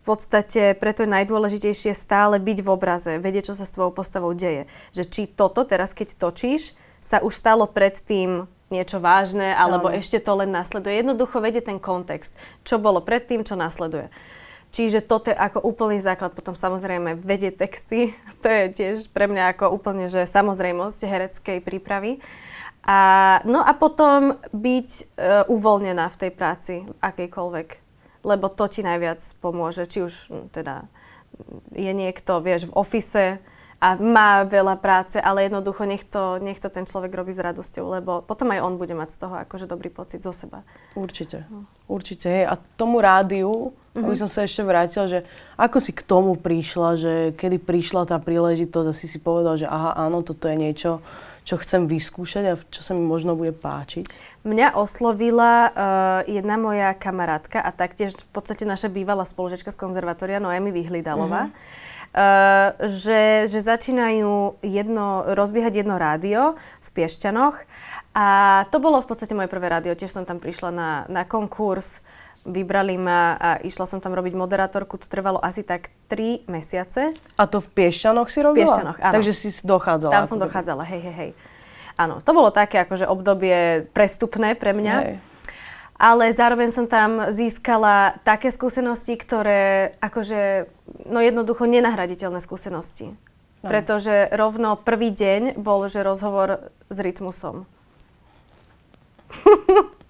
v 0.02 0.10
podstate 0.10 0.74
preto 0.82 1.06
je 1.06 1.14
najdôležitejšie 1.14 1.94
stále 1.94 2.42
byť 2.42 2.58
v 2.58 2.68
obraze, 2.74 3.12
vedieť, 3.22 3.54
čo 3.54 3.54
sa 3.54 3.62
s 3.62 3.70
tvojou 3.70 3.94
postavou 3.94 4.34
deje. 4.34 4.66
Že 4.90 5.02
či 5.06 5.22
toto 5.30 5.62
teraz, 5.62 5.94
keď 5.94 6.18
točíš, 6.18 6.74
sa 6.98 7.22
už 7.22 7.30
stalo 7.30 7.70
predtým 7.70 8.50
niečo 8.74 8.98
vážne, 8.98 9.54
alebo 9.54 9.86
no. 9.86 9.94
ešte 9.94 10.18
to 10.18 10.34
len 10.42 10.50
nasleduje. 10.50 11.06
Jednoducho 11.06 11.38
vedieť 11.38 11.70
ten 11.70 11.78
kontext, 11.78 12.34
čo 12.66 12.82
bolo 12.82 12.98
predtým, 12.98 13.46
čo 13.46 13.54
nasleduje. 13.54 14.10
Čiže 14.72 15.04
toto 15.04 15.28
je 15.28 15.36
ako 15.36 15.60
úplný 15.60 16.00
základ. 16.00 16.32
Potom 16.32 16.56
samozrejme 16.56 17.20
vedieť 17.20 17.60
texty, 17.60 18.16
to 18.42 18.48
je 18.48 18.64
tiež 18.72 19.12
pre 19.12 19.28
mňa 19.28 19.54
ako 19.54 19.70
úplne, 19.70 20.08
že 20.08 20.24
samozrejmosť 20.24 20.98
hereckej 21.04 21.58
prípravy. 21.60 22.18
A, 22.82 23.38
no 23.46 23.62
a 23.62 23.70
potom 23.78 24.34
byť 24.50 24.90
e, 24.90 25.02
uvoľnená 25.46 26.10
v 26.10 26.18
tej 26.18 26.30
práci, 26.34 26.74
akejkoľvek. 26.98 27.68
Lebo 28.26 28.50
to 28.50 28.66
ti 28.66 28.82
najviac 28.82 29.22
pomôže. 29.38 29.86
Či 29.86 29.98
už 30.02 30.14
teda 30.50 30.90
je 31.70 31.92
niekto, 31.94 32.42
vieš, 32.42 32.66
v 32.66 32.74
ofise, 32.74 33.26
a 33.82 33.98
má 33.98 34.46
veľa 34.46 34.78
práce, 34.78 35.18
ale 35.18 35.50
jednoducho 35.50 35.82
nech 35.82 36.06
to, 36.06 36.38
nech 36.38 36.62
to 36.62 36.70
ten 36.70 36.86
človek 36.86 37.10
robí 37.10 37.34
s 37.34 37.42
radosťou, 37.42 37.98
lebo 37.98 38.22
potom 38.22 38.54
aj 38.54 38.62
on 38.62 38.78
bude 38.78 38.94
mať 38.94 39.18
z 39.18 39.26
toho 39.26 39.34
akože 39.42 39.66
dobrý 39.66 39.90
pocit 39.90 40.22
zo 40.22 40.30
seba. 40.30 40.62
Určite, 40.94 41.50
no. 41.50 41.66
určite. 41.90 42.30
Hej. 42.30 42.44
A 42.46 42.54
tomu 42.78 43.02
rádiu, 43.02 43.74
mm-hmm. 43.74 44.06
aby 44.06 44.14
som 44.14 44.30
sa 44.30 44.46
ešte 44.46 44.62
vrátila, 44.62 45.10
že 45.10 45.26
ako 45.58 45.82
si 45.82 45.90
k 45.90 46.06
tomu 46.06 46.38
prišla, 46.38 46.90
že 46.94 47.12
kedy 47.34 47.58
prišla 47.58 48.06
tá 48.06 48.22
príležitosť 48.22 48.86
a 48.86 48.94
si 48.94 49.10
si 49.10 49.18
povedal, 49.18 49.58
že 49.58 49.66
aha, 49.66 49.98
áno, 49.98 50.22
toto 50.22 50.46
je 50.46 50.54
niečo, 50.54 51.02
čo 51.42 51.58
chcem 51.58 51.90
vyskúšať 51.90 52.44
a 52.46 52.54
čo 52.54 52.86
sa 52.86 52.94
mi 52.94 53.02
možno 53.02 53.34
bude 53.34 53.50
páčiť? 53.50 54.06
Mňa 54.46 54.78
oslovila 54.78 55.54
uh, 55.58 55.70
jedna 56.30 56.54
moja 56.54 56.94
kamarátka 56.94 57.58
a 57.58 57.74
taktiež 57.74 58.14
v 58.14 58.30
podstate 58.30 58.62
naša 58.62 58.86
bývalá 58.86 59.26
spolužečka 59.26 59.74
z 59.74 59.80
konzervatória 59.82 60.38
Noemi 60.38 60.70
Vyhlidalová. 60.70 61.50
Mm-hmm 61.50 61.90
že, 62.92 63.48
že 63.48 63.58
začínajú 63.64 64.60
jedno, 64.60 65.32
rozbiehať 65.32 65.80
jedno 65.80 65.96
rádio 65.96 66.60
v 66.84 66.88
Piešťanoch 66.92 67.56
a 68.12 68.26
to 68.68 68.76
bolo 68.76 69.00
v 69.00 69.08
podstate 69.08 69.32
moje 69.32 69.48
prvé 69.48 69.72
rádio, 69.72 69.96
tiež 69.96 70.12
som 70.12 70.28
tam 70.28 70.36
prišla 70.36 70.70
na, 70.70 70.90
na 71.08 71.24
konkurs, 71.24 72.04
vybrali 72.44 73.00
ma 73.00 73.38
a 73.40 73.50
išla 73.64 73.88
som 73.88 74.02
tam 74.02 74.12
robiť 74.12 74.36
moderátorku, 74.36 75.00
to 75.00 75.08
trvalo 75.08 75.40
asi 75.40 75.64
tak 75.64 75.88
3 76.12 76.44
mesiace. 76.52 77.16
A 77.40 77.48
to 77.48 77.64
v 77.64 77.68
Piešťanoch 77.72 78.28
si 78.28 78.44
robila? 78.44 78.52
V 78.52 78.68
Piešťanoch, 78.68 78.98
áno. 79.00 79.14
Takže 79.16 79.32
si 79.32 79.48
dochádzala? 79.64 80.12
Tam 80.12 80.28
som 80.28 80.36
dochádzala, 80.36 80.84
hej, 80.84 81.00
hej, 81.00 81.16
hej. 81.16 81.30
Áno, 81.96 82.20
to 82.20 82.36
bolo 82.36 82.52
také 82.52 82.84
akože 82.84 83.08
obdobie 83.08 83.88
prestupné 83.96 84.52
pre 84.52 84.76
mňa. 84.76 84.96
Hej 85.00 85.16
ale 86.02 86.34
zároveň 86.34 86.74
som 86.74 86.90
tam 86.90 87.30
získala 87.30 88.18
také 88.26 88.50
skúsenosti, 88.50 89.14
ktoré 89.14 89.94
akože, 90.02 90.66
no 91.06 91.18
jednoducho 91.22 91.66
nenahraditeľné 91.66 92.40
skúsenosti. 92.42 93.14
No. 93.62 93.70
Pretože 93.70 94.26
rovno 94.34 94.74
prvý 94.74 95.14
deň 95.14 95.54
bol, 95.54 95.86
že 95.86 96.02
rozhovor 96.02 96.74
s 96.90 96.98
rytmusom. 96.98 97.64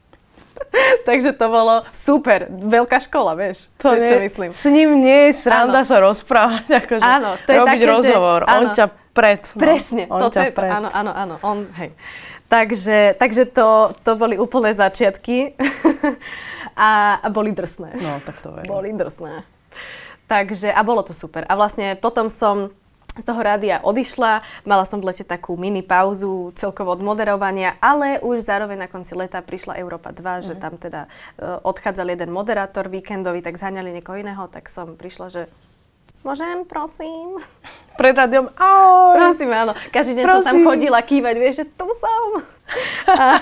Takže 1.08 1.36
to 1.36 1.46
bolo 1.52 1.84
super, 1.92 2.48
veľká 2.48 3.04
škola, 3.04 3.36
vieš, 3.36 3.68
to 3.76 3.92
nie, 3.92 4.08
čo 4.08 4.16
myslím. 4.24 4.50
S 4.56 4.64
ním 4.72 5.04
nie 5.04 5.28
je 5.28 5.44
sranda 5.44 5.84
áno. 5.84 5.88
sa 5.88 5.96
rozprávať, 6.00 6.66
akože 6.80 7.04
áno, 7.04 7.30
to 7.44 7.50
je 7.52 7.58
robiť 7.60 7.80
také, 7.82 7.92
rozhovor, 7.92 8.40
že, 8.40 8.48
on 8.48 8.64
ťa 8.72 8.86
pred. 9.12 9.40
No, 9.44 9.60
Presne, 9.60 10.02
on 10.08 10.20
toto 10.28 10.40
ťa 10.40 10.42
je 10.48 10.52
pred. 10.56 10.70
áno, 10.72 10.88
áno, 10.88 11.12
áno, 11.12 11.34
on, 11.44 11.68
hej. 11.76 11.92
Takže, 12.48 13.16
takže 13.16 13.48
to, 13.48 13.96
to 14.04 14.12
boli 14.16 14.36
úplné 14.36 14.76
začiatky 14.76 15.56
a, 16.76 17.20
a 17.20 17.26
boli 17.32 17.52
drsné. 17.52 17.96
No, 17.96 18.20
tak 18.24 18.44
to 18.44 18.52
verím. 18.52 18.68
Boli 18.68 18.92
drsné. 18.92 19.44
Takže, 20.32 20.72
a 20.72 20.80
bolo 20.80 21.04
to 21.04 21.12
super. 21.12 21.44
A 21.44 21.52
vlastne 21.52 21.92
potom 21.92 22.32
som 22.32 22.72
z 23.12 23.24
toho 23.28 23.44
rádia 23.44 23.84
odišla, 23.84 24.40
mala 24.64 24.88
som 24.88 24.96
v 24.96 25.12
lete 25.12 25.20
takú 25.28 25.52
mini 25.60 25.84
pauzu 25.84 26.56
celkovo 26.56 26.96
od 26.96 27.04
moderovania, 27.04 27.76
ale 27.84 28.16
už 28.24 28.40
zároveň 28.40 28.80
na 28.80 28.88
konci 28.88 29.12
leta 29.12 29.44
prišla 29.44 29.76
Európa 29.76 30.16
2, 30.16 30.24
mm. 30.24 30.40
že 30.40 30.54
tam 30.56 30.80
teda 30.80 31.04
uh, 31.04 31.60
odchádzal 31.60 32.16
jeden 32.16 32.32
moderátor 32.32 32.88
víkendový, 32.88 33.44
tak 33.44 33.60
zháňali 33.60 34.00
niekoho 34.00 34.16
iného, 34.16 34.48
tak 34.48 34.72
som 34.72 34.96
prišla, 34.96 35.28
že 35.28 35.42
Môžem, 36.22 36.62
prosím? 36.70 37.42
Pred 37.98 38.14
rádiom, 38.14 38.46
ahoj! 38.54 39.18
Prosím, 39.18 39.50
áno. 39.50 39.74
Každý 39.90 40.22
deň 40.22 40.24
prosím. 40.24 40.38
som 40.38 40.46
tam 40.46 40.58
chodila 40.64 41.00
kývať, 41.02 41.34
vieš, 41.34 41.54
že 41.62 41.66
tu 41.74 41.86
som. 41.90 42.26
A, 43.04 43.36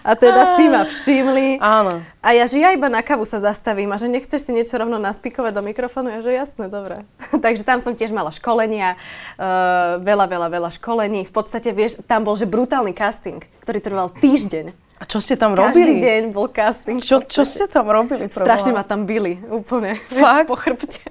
a 0.00 0.10
teda 0.16 0.56
si 0.56 0.64
ma 0.72 0.88
všimli. 0.88 1.60
Áno. 1.60 2.00
A 2.24 2.32
ja, 2.32 2.48
že 2.48 2.64
ja 2.64 2.72
iba 2.72 2.88
na 2.88 3.04
kavu 3.04 3.28
sa 3.28 3.36
zastavím 3.36 3.92
a 3.92 4.00
že 4.00 4.08
nechceš 4.08 4.48
si 4.48 4.56
niečo 4.56 4.80
rovno 4.80 4.96
naspikovať 4.96 5.52
do 5.52 5.60
mikrofónu? 5.60 6.08
Ja, 6.08 6.24
že 6.24 6.32
jasné, 6.32 6.72
dobre. 6.72 7.04
Takže 7.44 7.60
tam 7.60 7.84
som 7.84 7.92
tiež 7.92 8.08
mala 8.08 8.32
školenia, 8.32 8.96
uh, 9.36 10.00
veľa, 10.00 10.24
veľa, 10.24 10.48
veľa 10.48 10.70
školení. 10.80 11.28
V 11.28 11.32
podstate, 11.34 11.76
vieš, 11.76 12.00
tam 12.08 12.24
bol, 12.24 12.40
že 12.40 12.48
brutálny 12.48 12.96
casting, 12.96 13.44
ktorý 13.60 13.78
trval 13.84 14.08
týždeň. 14.16 14.72
A 15.00 15.04
čo 15.04 15.20
ste 15.20 15.36
tam 15.36 15.52
Každý 15.52 15.60
robili? 15.60 16.00
Každý 16.00 16.06
deň 16.08 16.22
bol 16.32 16.46
casting. 16.48 16.98
Čo, 17.04 17.20
čo 17.20 17.44
ste 17.44 17.68
tam 17.68 17.84
robili? 17.84 18.32
Strašne 18.32 18.72
ma 18.72 18.86
tam 18.86 19.04
byli, 19.04 19.44
úplne. 19.52 20.00
Fakt? 20.08 20.48
Vieš, 20.48 20.48
po 20.48 20.56
chrbte. 20.56 21.04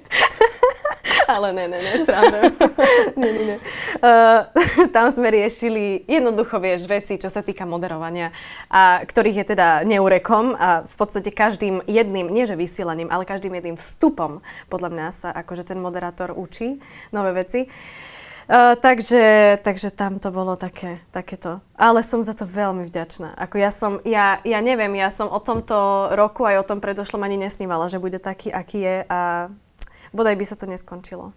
Ale 1.30 1.54
ne, 1.54 1.70
ne, 1.70 1.78
ne, 1.78 1.94
srandujem. 2.02 2.52
nie, 3.20 3.30
nie, 3.30 3.44
nie. 3.54 3.58
Uh, 4.02 4.50
tam 4.96 5.14
sme 5.14 5.30
riešili 5.30 6.02
jednoducho, 6.10 6.58
vieš, 6.58 6.90
veci, 6.90 7.22
čo 7.22 7.30
sa 7.30 7.46
týka 7.46 7.62
moderovania, 7.62 8.34
a 8.66 8.98
ktorých 9.06 9.46
je 9.46 9.46
teda 9.54 9.86
neurekom 9.86 10.58
a 10.58 10.82
v 10.82 10.94
podstate 10.98 11.30
každým 11.30 11.86
jedným, 11.86 12.26
nie 12.34 12.50
že 12.50 12.58
vysielaním, 12.58 13.14
ale 13.14 13.22
každým 13.22 13.54
jedným 13.54 13.78
vstupom, 13.78 14.42
podľa 14.66 14.90
mňa 14.90 15.06
sa 15.14 15.28
akože 15.30 15.70
ten 15.70 15.78
moderátor 15.78 16.34
učí 16.34 16.82
nové 17.14 17.30
veci. 17.46 17.70
Uh, 18.50 18.74
takže, 18.74 19.62
takže 19.62 19.94
tam 19.94 20.18
to 20.18 20.34
bolo 20.34 20.58
také, 20.58 20.98
takéto. 21.14 21.62
Ale 21.78 22.02
som 22.02 22.18
za 22.26 22.34
to 22.34 22.42
veľmi 22.42 22.82
vďačná. 22.90 23.38
Ako 23.38 23.62
ja 23.62 23.70
som, 23.70 24.02
ja, 24.02 24.42
ja 24.42 24.58
neviem, 24.58 24.90
ja 24.98 25.14
som 25.14 25.30
o 25.30 25.38
tomto 25.38 26.10
roku 26.18 26.42
aj 26.42 26.58
o 26.58 26.66
tom 26.66 26.82
predošlom 26.82 27.22
ani 27.22 27.38
nesnívala, 27.38 27.86
že 27.86 28.02
bude 28.02 28.18
taký, 28.18 28.50
aký 28.50 28.82
je 28.82 28.96
a 29.06 29.20
bodaj 30.12 30.36
by 30.36 30.44
sa 30.46 30.56
to 30.58 30.66
neskončilo. 30.70 31.32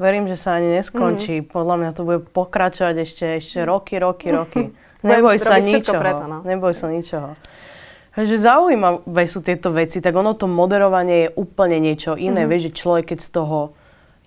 Verím, 0.00 0.26
že 0.26 0.40
sa 0.40 0.56
ani 0.56 0.80
neskončí. 0.80 1.44
Mm. 1.44 1.46
Podľa 1.52 1.76
mňa 1.78 1.90
to 1.92 2.02
bude 2.02 2.20
pokračovať 2.32 2.96
ešte, 3.04 3.26
ešte 3.38 3.58
roky, 3.62 4.00
roky, 4.00 4.32
roky. 4.32 4.62
Neboj 5.06 5.36
sa 5.38 5.60
ničoho. 5.60 6.00
Preto, 6.00 6.24
no. 6.26 6.40
Neboj 6.42 6.72
sa 6.72 6.88
ničoho. 6.88 7.38
Že 8.12 8.36
zaujímavé 8.44 9.24
sú 9.24 9.40
tieto 9.40 9.72
veci, 9.72 10.04
tak 10.04 10.12
ono 10.12 10.36
to 10.36 10.44
moderovanie 10.44 11.28
je 11.28 11.28
úplne 11.38 11.80
niečo 11.80 12.12
iné. 12.18 12.44
Mm-hmm. 12.44 12.50
Vieš, 12.50 12.62
že 12.68 12.72
človek, 12.76 13.04
keď 13.14 13.18
z 13.24 13.30
toho, 13.32 13.58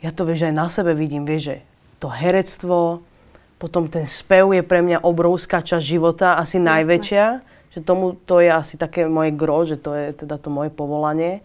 ja 0.02 0.10
to 0.10 0.26
vieš 0.26 0.50
aj 0.50 0.54
na 0.58 0.68
sebe 0.70 0.98
vidím, 0.98 1.22
vieš, 1.22 1.54
že 1.54 1.58
to 2.02 2.10
herectvo, 2.10 3.06
potom 3.62 3.88
ten 3.88 4.04
spev 4.10 4.52
je 4.52 4.64
pre 4.66 4.84
mňa 4.84 5.06
obrovská 5.06 5.64
časť 5.64 5.86
života, 5.86 6.36
asi 6.36 6.60
Jasne. 6.60 6.70
najväčšia. 6.72 7.26
Že 7.76 7.80
tomu 7.84 8.16
to 8.16 8.40
je 8.40 8.48
asi 8.48 8.80
také 8.80 9.04
moje 9.04 9.36
gro, 9.36 9.68
že 9.68 9.76
to 9.76 9.92
je 9.92 10.16
teda 10.16 10.40
to 10.40 10.48
moje 10.48 10.72
povolanie. 10.72 11.44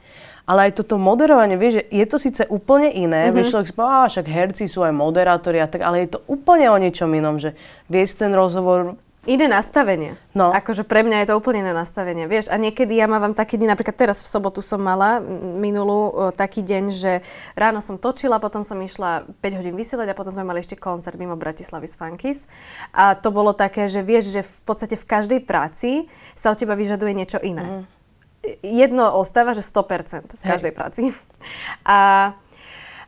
Ale 0.48 0.70
aj 0.70 0.82
toto 0.82 1.00
moderovanie, 1.00 1.56
vieš, 1.58 1.80
že 1.80 1.84
je 1.90 2.06
to 2.08 2.16
síce 2.16 2.42
úplne 2.48 2.92
iné, 2.92 3.28
mm-hmm. 3.28 3.36
vieš, 3.36 3.50
človek 3.54 3.68
si 3.68 3.74
povie, 3.76 4.08
však 4.08 4.26
herci 4.26 4.64
sú 4.66 4.84
aj 4.84 4.92
moderátori 4.94 5.58
a 5.60 5.68
tak, 5.68 5.84
ale 5.84 6.06
je 6.06 6.16
to 6.16 6.24
úplne 6.28 6.68
o 6.68 6.76
niečom 6.76 7.10
inom, 7.12 7.36
že 7.40 7.56
vieš 7.86 8.18
ten 8.18 8.32
rozhovor 8.32 8.98
Iné 9.28 9.52
nastavenie. 9.52 10.16
No. 10.32 10.48
Akože 10.48 10.80
pre 10.80 11.04
mňa 11.04 11.20
je 11.20 11.28
to 11.28 11.36
úplne 11.36 11.60
iné 11.60 11.76
nastavenie. 11.76 12.24
Vieš, 12.24 12.48
a 12.48 12.56
niekedy 12.56 12.96
ja 12.96 13.04
mám 13.04 13.36
taký 13.36 13.60
deň, 13.60 13.76
napríklad 13.76 13.92
teraz 13.92 14.24
v 14.24 14.32
sobotu 14.32 14.64
som 14.64 14.80
mala 14.80 15.20
minulú 15.60 16.08
o, 16.08 16.10
taký 16.32 16.64
deň, 16.64 16.84
že 16.88 17.20
ráno 17.52 17.84
som 17.84 18.00
točila, 18.00 18.40
potom 18.40 18.64
som 18.64 18.80
išla 18.80 19.28
5 19.44 19.58
hodín 19.60 19.76
vysielať 19.76 20.08
a 20.08 20.16
potom 20.16 20.32
sme 20.32 20.48
mali 20.48 20.64
ešte 20.64 20.80
koncert 20.80 21.20
mimo 21.20 21.36
Bratislavy 21.36 21.84
z 21.84 22.00
Funkis. 22.00 22.48
A 22.96 23.12
to 23.12 23.28
bolo 23.28 23.52
také, 23.52 23.92
že 23.92 24.00
vieš, 24.00 24.32
že 24.32 24.40
v 24.40 24.60
podstate 24.64 24.96
v 24.96 25.04
každej 25.04 25.40
práci 25.44 26.08
sa 26.32 26.48
od 26.48 26.56
teba 26.56 26.72
vyžaduje 26.72 27.12
niečo 27.12 27.44
iné. 27.44 27.84
Mm. 27.84 27.99
Jedno 28.64 29.12
ostáva, 29.20 29.52
že 29.52 29.60
100% 29.60 30.36
v 30.36 30.42
každej 30.42 30.72
Hej. 30.72 30.76
práci. 30.76 31.02
A 31.84 32.32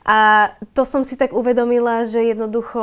a 0.03 0.51
to 0.75 0.83
som 0.83 1.07
si 1.07 1.15
tak 1.15 1.31
uvedomila, 1.31 2.03
že 2.03 2.27
jednoducho, 2.27 2.83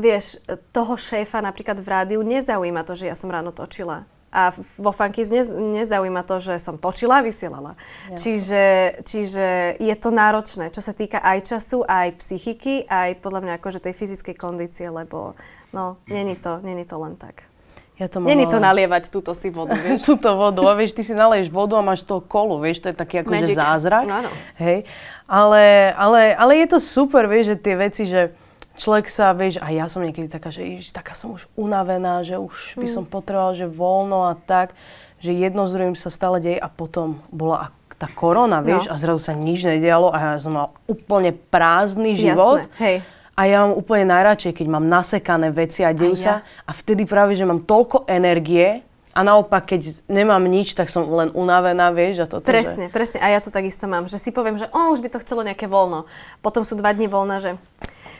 vieš, 0.00 0.40
toho 0.72 0.96
šéfa 0.96 1.44
napríklad 1.44 1.76
v 1.76 1.88
rádiu 1.88 2.20
nezaujíma 2.24 2.88
to, 2.88 2.96
že 2.96 3.12
ja 3.12 3.16
som 3.16 3.28
ráno 3.28 3.52
točila. 3.52 4.08
A 4.34 4.50
vo 4.80 4.90
Funkis 4.90 5.30
ne, 5.30 5.46
nezaujíma 5.46 6.26
to, 6.26 6.42
že 6.42 6.58
som 6.58 6.74
točila 6.80 7.22
a 7.22 7.24
vysielala. 7.24 7.78
Čiže, 8.18 8.96
čiže 9.06 9.78
je 9.78 9.94
to 9.94 10.10
náročné, 10.10 10.74
čo 10.74 10.82
sa 10.82 10.90
týka 10.90 11.22
aj 11.22 11.54
času, 11.54 11.86
aj 11.86 12.18
psychiky, 12.18 12.88
aj 12.88 13.22
podľa 13.22 13.40
mňa 13.46 13.52
akože 13.60 13.84
tej 13.84 13.94
fyzickej 13.94 14.34
kondície, 14.34 14.88
lebo 14.90 15.38
no, 15.70 16.02
není 16.10 16.34
to, 16.34 16.58
není 16.66 16.82
to 16.82 16.98
len 16.98 17.14
tak. 17.14 17.46
Ja 17.94 18.10
to 18.10 18.18
Není 18.18 18.50
to 18.50 18.58
nalievať 18.58 19.06
túto 19.06 19.38
si 19.38 19.54
vodu, 19.54 19.78
vieš? 19.86 20.02
túto 20.02 20.34
vodu. 20.34 20.66
A 20.66 20.74
vieš, 20.74 20.98
ty 20.98 21.06
si 21.06 21.14
naleješ 21.14 21.54
vodu 21.54 21.78
a 21.78 21.82
máš 21.86 22.02
toho 22.02 22.18
kolu, 22.18 22.58
vieš, 22.58 22.82
to 22.82 22.90
je 22.90 22.96
taký 22.98 23.22
akože 23.22 23.54
zázrak. 23.54 24.06
Áno. 24.10 24.30
Hej. 24.58 24.82
Ale, 25.30 25.94
ale, 25.94 26.34
ale 26.34 26.52
je 26.58 26.74
to 26.74 26.78
super, 26.82 27.30
vieš, 27.30 27.54
že 27.54 27.56
tie 27.62 27.74
veci, 27.78 28.02
že 28.10 28.34
človek 28.74 29.06
sa, 29.06 29.30
vieš, 29.30 29.62
a 29.62 29.70
ja 29.70 29.86
som 29.86 30.02
niekedy 30.02 30.26
taká, 30.26 30.50
že 30.50 30.66
iš, 30.66 30.90
taká 30.90 31.14
som 31.14 31.38
už 31.38 31.46
unavená, 31.54 32.26
že 32.26 32.34
už 32.34 32.82
by 32.82 32.90
mm. 32.90 32.94
som 32.98 33.04
potrebovala, 33.06 33.54
že 33.54 33.70
voľno 33.70 34.26
a 34.26 34.34
tak, 34.34 34.74
že 35.22 35.30
jedno 35.30 35.70
z 35.70 35.78
druhým 35.78 35.96
sa 35.96 36.10
stále 36.10 36.42
deje 36.42 36.58
a 36.58 36.66
potom 36.66 37.22
bola 37.30 37.70
tá 37.94 38.10
korona, 38.10 38.58
vieš, 38.58 38.90
no. 38.90 38.92
a 38.92 38.94
zrazu 38.98 39.22
sa 39.22 39.32
nič 39.38 39.62
nedialo 39.62 40.10
a 40.10 40.36
ja 40.36 40.42
som 40.42 40.58
mal 40.58 40.68
úplne 40.90 41.30
prázdny 41.30 42.18
život. 42.18 42.66
Jasné, 42.66 42.82
hej. 42.82 42.96
A 43.34 43.50
ja 43.50 43.66
mám 43.66 43.74
úplne 43.74 44.06
najradšej, 44.14 44.62
keď 44.62 44.66
mám 44.70 44.86
nasekané 44.86 45.50
veci 45.50 45.82
a 45.82 45.90
dejú 45.90 46.14
ja. 46.14 46.22
sa. 46.22 46.34
A 46.66 46.70
vtedy 46.70 47.02
práve, 47.02 47.34
že 47.34 47.42
mám 47.42 47.66
toľko 47.66 48.06
energie, 48.06 48.86
a 49.14 49.22
naopak, 49.22 49.70
keď 49.70 50.02
nemám 50.10 50.42
nič, 50.42 50.74
tak 50.74 50.90
som 50.90 51.06
len 51.06 51.30
unavená, 51.38 51.94
vieš. 51.94 52.26
A 52.26 52.26
toto, 52.26 52.42
presne, 52.42 52.90
že... 52.90 52.92
presne. 52.92 53.22
A 53.22 53.30
ja 53.30 53.38
to 53.38 53.54
takisto 53.54 53.86
mám, 53.86 54.10
že 54.10 54.18
si 54.18 54.34
poviem, 54.34 54.58
že 54.58 54.66
o, 54.74 54.90
už 54.90 55.06
by 55.06 55.08
to 55.14 55.22
chcelo 55.22 55.46
nejaké 55.46 55.70
voľno. 55.70 56.10
Potom 56.42 56.66
sú 56.66 56.74
dva 56.74 56.90
dní 56.90 57.06
voľna, 57.06 57.38
že 57.38 57.54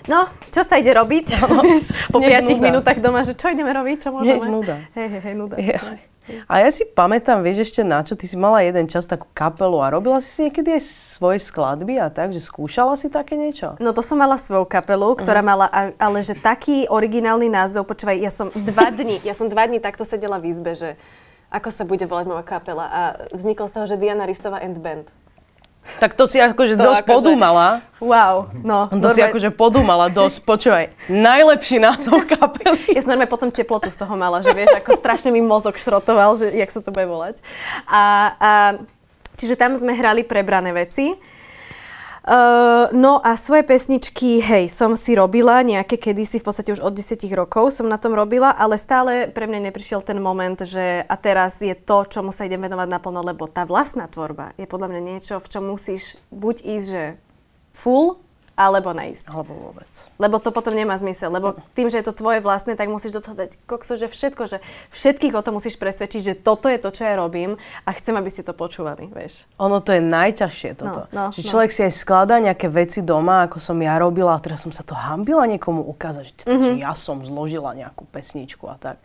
no, 0.07 0.31
čo 0.55 0.62
sa 0.62 0.79
ide 0.79 0.94
robiť? 0.94 1.42
No, 1.50 1.59
vieš, 1.66 1.90
po 2.14 2.22
5 2.22 2.46
minútach 2.62 3.03
doma, 3.03 3.27
že 3.27 3.35
čo 3.35 3.50
ideme 3.50 3.74
robiť, 3.74 4.07
čo 4.07 4.14
môžeme? 4.14 4.46
Nuda. 4.46 4.87
Hej, 4.94 5.09
hej, 5.18 5.20
hej, 5.27 5.35
nuda. 5.35 5.57
Ja. 5.59 5.83
A 6.49 6.65
ja 6.65 6.71
si 6.73 6.89
pamätám, 6.89 7.45
vieš 7.45 7.69
ešte 7.69 7.85
na 7.85 8.01
čo, 8.01 8.17
ty 8.17 8.25
si 8.25 8.37
mala 8.41 8.65
jeden 8.65 8.89
čas 8.89 9.05
takú 9.05 9.29
kapelu 9.37 9.77
a 9.85 9.93
robila 9.93 10.25
si 10.25 10.49
niekedy 10.49 10.81
aj 10.81 10.83
svoje 11.21 11.39
skladby 11.45 12.01
a 12.01 12.09
tak, 12.09 12.33
že 12.33 12.41
skúšala 12.41 12.97
si 12.97 13.13
také 13.13 13.37
niečo? 13.37 13.77
No 13.77 13.93
to 13.93 14.01
som 14.01 14.17
mala 14.17 14.41
svoju 14.41 14.65
kapelu, 14.65 15.21
ktorá 15.21 15.45
uh-huh. 15.45 15.51
mala, 15.53 15.67
ale 16.01 16.19
že 16.25 16.33
taký 16.33 16.89
originálny 16.89 17.53
názov, 17.53 17.85
počúvaj, 17.85 18.17
ja 18.17 18.33
som 18.33 18.49
dva 18.53 18.89
dní, 18.89 19.21
ja 19.21 19.37
som 19.37 19.53
dva 19.53 19.69
dní 19.69 19.85
takto 19.85 20.09
sedela 20.09 20.41
v 20.41 20.49
izbe, 20.49 20.73
že 20.73 20.97
ako 21.53 21.69
sa 21.71 21.85
bude 21.85 22.09
volať 22.09 22.27
moja 22.27 22.43
kapela 22.43 22.87
a 22.89 23.01
vznikol 23.31 23.69
z 23.69 23.75
toho, 23.77 23.87
že 23.87 24.01
Diana 24.01 24.25
Ristová 24.25 24.65
and 24.65 24.81
Band. 24.81 25.07
Tak 26.01 26.16
to 26.16 26.25
si 26.25 26.40
akože 26.40 26.75
to 26.75 26.85
dosť 26.85 27.03
akože, 27.05 27.12
podúmala. 27.12 27.85
Wow, 28.01 28.53
no. 28.64 28.88
To 28.88 28.97
normálne... 28.97 29.16
si 29.16 29.20
akože 29.20 29.51
podúmala 29.53 30.07
dosť, 30.09 30.37
počúvaj, 30.42 30.87
najlepší 31.12 31.77
názov 31.81 32.25
kapely. 32.33 32.97
Ja 32.97 33.05
som 33.05 33.14
normálne 33.14 33.31
potom 33.31 33.49
teplotu 33.53 33.92
z 33.92 34.01
toho 34.01 34.16
mala, 34.16 34.40
že 34.40 34.53
vieš, 34.57 34.73
ako 34.75 34.97
strašne 34.97 35.31
mi 35.31 35.44
mozog 35.44 35.77
šrotoval, 35.77 36.37
že 36.40 36.53
jak 36.57 36.70
sa 36.73 36.81
to 36.81 36.90
bude 36.90 37.05
volať. 37.05 37.44
A, 37.85 38.03
a 38.37 38.51
čiže 39.37 39.61
tam 39.61 39.77
sme 39.77 39.92
hrali 39.92 40.25
prebrané 40.25 40.73
veci. 40.73 41.16
Uh, 42.25 42.89
no 42.97 43.21
a 43.21 43.37
svoje 43.37 43.69
pesničky, 43.69 44.41
hej, 44.41 44.73
som 44.73 44.97
si 44.97 45.13
robila 45.13 45.61
nejaké 45.61 46.01
kedysi, 46.01 46.41
v 46.41 46.49
podstate 46.49 46.73
už 46.73 46.81
od 46.81 46.97
10 46.97 47.21
rokov 47.37 47.77
som 47.77 47.85
na 47.85 48.01
tom 48.01 48.17
robila, 48.17 48.49
ale 48.49 48.81
stále 48.81 49.29
pre 49.29 49.45
mňa 49.45 49.69
neprišiel 49.69 50.01
ten 50.01 50.17
moment, 50.17 50.57
že 50.57 51.05
a 51.05 51.15
teraz 51.21 51.61
je 51.61 51.77
to, 51.77 52.09
čomu 52.09 52.33
sa 52.33 52.49
idem 52.49 52.65
venovať 52.65 52.89
naplno, 52.89 53.21
lebo 53.21 53.45
tá 53.45 53.69
vlastná 53.69 54.09
tvorba 54.09 54.57
je 54.57 54.65
podľa 54.65 54.97
mňa 54.97 55.01
niečo, 55.05 55.37
v 55.37 55.51
čom 55.53 55.69
musíš 55.69 56.17
buď 56.33 56.65
ísť, 56.65 56.87
že 56.89 57.05
full, 57.77 58.17
alebo 58.55 58.95
neísť. 58.95 59.35
Alebo 59.35 59.53
vôbec. 59.71 59.90
Lebo 60.14 60.38
to 60.38 60.55
potom 60.55 60.79
nemá 60.79 60.95
zmysel. 60.95 61.35
Lebo 61.35 61.59
tým, 61.75 61.90
že 61.90 61.99
je 61.99 62.07
to 62.07 62.14
tvoje 62.14 62.38
vlastné, 62.38 62.79
tak 62.79 62.87
musíš 62.87 63.19
do 63.19 63.23
toho 63.23 63.35
dať 63.35 63.59
kokso, 63.67 63.99
že 63.99 64.07
všetko, 64.07 64.43
že 64.47 64.59
všetkých 64.95 65.35
o 65.35 65.43
tom 65.43 65.59
musíš 65.59 65.75
presvedčiť, 65.75 66.23
že 66.23 66.35
toto 66.38 66.71
je 66.71 66.79
to, 66.79 66.95
čo 66.95 67.03
ja 67.03 67.19
robím 67.19 67.59
a 67.83 67.90
chcem, 67.90 68.14
aby 68.14 68.31
ste 68.31 68.47
to 68.47 68.55
počúvali, 68.55 69.11
vieš. 69.11 69.51
Ono 69.59 69.83
to 69.83 69.90
je 69.90 70.03
najťažšie 70.03 70.71
toto. 70.79 71.11
No, 71.11 71.31
no, 71.31 71.35
že 71.35 71.43
no. 71.43 71.49
človek 71.51 71.71
no. 71.71 71.77
si 71.77 71.81
aj 71.83 71.93
skladá 71.99 72.37
nejaké 72.38 72.71
veci 72.71 73.03
doma, 73.03 73.51
ako 73.51 73.59
som 73.59 73.79
ja 73.83 73.99
robila 73.99 74.38
a 74.38 74.43
teraz 74.43 74.62
som 74.62 74.71
sa 74.71 74.87
to 74.87 74.95
hambila 74.95 75.51
niekomu 75.51 75.83
ukázať, 75.90 76.25
že, 76.31 76.35
mm-hmm. 76.47 76.79
že 76.79 76.87
ja 76.87 76.95
som 76.95 77.27
zložila 77.27 77.75
nejakú 77.75 78.07
pesničku 78.07 78.71
a 78.71 78.79
tak. 78.79 79.03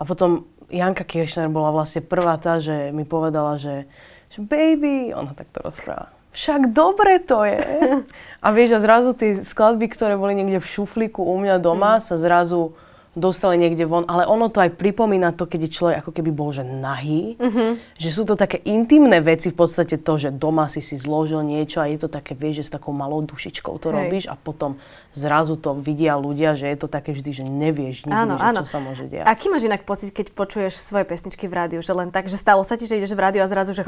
A 0.00 0.08
potom 0.08 0.48
Janka 0.72 1.04
Kiršner 1.04 1.52
bola 1.52 1.68
vlastne 1.68 2.00
prvá 2.00 2.40
tá, 2.40 2.56
že 2.56 2.88
mi 2.96 3.04
povedala, 3.04 3.60
že, 3.60 3.84
že 4.32 4.40
baby, 4.40 5.12
ona 5.12 5.36
takto 5.36 5.60
rozpráva 5.60 6.19
však 6.30 6.70
dobre 6.70 7.18
to 7.22 7.42
je. 7.46 7.60
A 8.44 8.56
vieš, 8.56 8.72
a 8.72 8.80
zrazu 8.80 9.12
tie 9.12 9.36
skladby, 9.44 9.92
ktoré 9.92 10.16
boli 10.16 10.32
niekde 10.32 10.64
v 10.64 10.70
šuflíku 10.70 11.20
u 11.20 11.36
mňa 11.44 11.60
doma, 11.60 12.00
mm. 12.00 12.04
sa 12.08 12.16
zrazu 12.16 12.72
dostali 13.10 13.58
niekde 13.58 13.90
von, 13.90 14.06
ale 14.06 14.22
ono 14.22 14.46
to 14.46 14.62
aj 14.62 14.78
pripomína 14.78 15.34
to, 15.34 15.50
keď 15.50 15.60
je 15.66 15.74
človek 15.74 15.96
ako 16.00 16.10
keby 16.14 16.30
bol 16.30 16.54
že 16.54 16.62
nahý, 16.62 17.34
mm-hmm. 17.34 17.98
že 17.98 18.10
sú 18.14 18.22
to 18.22 18.38
také 18.38 18.62
intimné 18.62 19.18
veci 19.18 19.50
v 19.50 19.58
podstate 19.58 19.98
to, 19.98 20.14
že 20.14 20.30
doma 20.30 20.70
si 20.70 20.78
si 20.78 20.94
zložil 20.94 21.42
niečo 21.42 21.82
a 21.82 21.90
je 21.90 22.06
to 22.06 22.08
také, 22.08 22.38
vieš, 22.38 22.62
že 22.62 22.66
s 22.70 22.74
takou 22.78 22.94
malou 22.94 23.18
dušičkou 23.26 23.82
to 23.82 23.90
Hej. 23.90 23.96
robíš 23.98 24.24
a 24.30 24.38
potom 24.38 24.78
zrazu 25.10 25.58
to 25.58 25.74
vidia 25.74 26.14
ľudia, 26.14 26.54
že 26.54 26.70
je 26.70 26.76
to 26.78 26.86
také 26.86 27.10
vždy, 27.10 27.42
že 27.42 27.44
nevieš 27.46 28.06
nikdy, 28.06 28.14
áno, 28.14 28.34
že 28.38 28.44
áno. 28.46 28.58
čo 28.62 28.66
sa 28.70 28.78
môže 28.78 29.04
diať. 29.10 29.26
Aký 29.26 29.50
máš 29.50 29.66
inak 29.66 29.82
pocit, 29.82 30.14
keď 30.14 30.30
počuješ 30.30 30.78
svoje 30.78 31.02
pesničky 31.02 31.50
v 31.50 31.54
rádiu, 31.54 31.80
že 31.82 31.90
len 31.90 32.14
tak, 32.14 32.30
že 32.30 32.38
stalo 32.38 32.62
sa 32.62 32.78
ti, 32.78 32.86
že 32.86 32.98
ideš 32.98 33.18
v 33.18 33.22
rádiu 33.22 33.42
a 33.42 33.48
zrazu, 33.50 33.74
že 33.74 33.82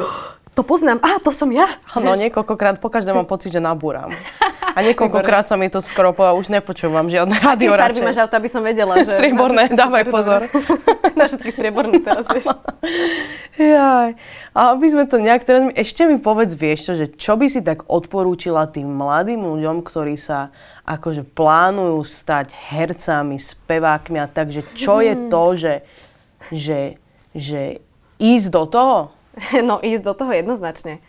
to 0.52 0.62
poznám, 0.66 0.98
a 1.00 1.22
to 1.22 1.30
som 1.30 1.48
ja. 1.54 1.78
Áno, 1.94 2.18
niekoľkokrát, 2.18 2.82
po 2.82 2.90
každé 2.90 3.14
mám 3.14 3.26
pocit, 3.30 3.54
že 3.54 3.62
nabúram. 3.62 4.10
A 4.72 4.80
niekoľkokrát 4.80 5.44
sa 5.44 5.60
mi 5.60 5.68
to 5.68 5.84
skoro 5.84 6.16
a 6.16 6.32
už 6.32 6.48
nepočúvam 6.48 7.04
žiadne 7.04 7.36
rádio 7.44 7.76
radšej. 7.76 7.84
farby 7.92 8.00
máš 8.00 8.18
auto, 8.24 8.34
aby 8.40 8.48
som 8.48 8.64
vedela, 8.64 9.04
že... 9.04 9.12
Strieborné, 9.20 9.68
dávaj 9.68 10.04
pozor. 10.08 10.48
na 11.18 11.28
všetky 11.28 11.50
strieborné 11.52 12.00
teraz, 12.00 12.24
vieš. 12.32 12.48
Jaj. 13.60 14.16
A 14.56 14.60
aby 14.72 14.86
sme 14.88 15.04
to 15.04 15.20
nejak 15.20 15.44
teraz... 15.44 15.68
Ešte 15.76 16.08
mi 16.08 16.16
povedz, 16.16 16.56
vieš 16.56 16.88
čo, 16.88 16.92
že 16.96 17.06
čo 17.12 17.36
by 17.36 17.46
si 17.52 17.60
tak 17.60 17.84
odporúčila 17.84 18.64
tým 18.64 18.88
mladým 18.88 19.44
ľuďom, 19.44 19.84
ktorí 19.84 20.16
sa 20.16 20.48
akože 20.98 21.24
plánujú 21.24 22.04
stať 22.04 22.52
hercami, 22.52 23.40
spevákmi 23.40 24.18
a 24.20 24.28
tak, 24.28 24.52
že 24.52 24.62
čo 24.76 25.00
je 25.00 25.14
to, 25.32 25.44
že, 25.56 25.74
že, 26.52 26.80
že 27.32 27.80
ísť 28.20 28.48
do 28.52 28.64
toho? 28.68 28.98
No 29.68 29.80
ísť 29.80 30.04
do 30.04 30.12
toho 30.12 30.32
jednoznačne. 30.36 31.00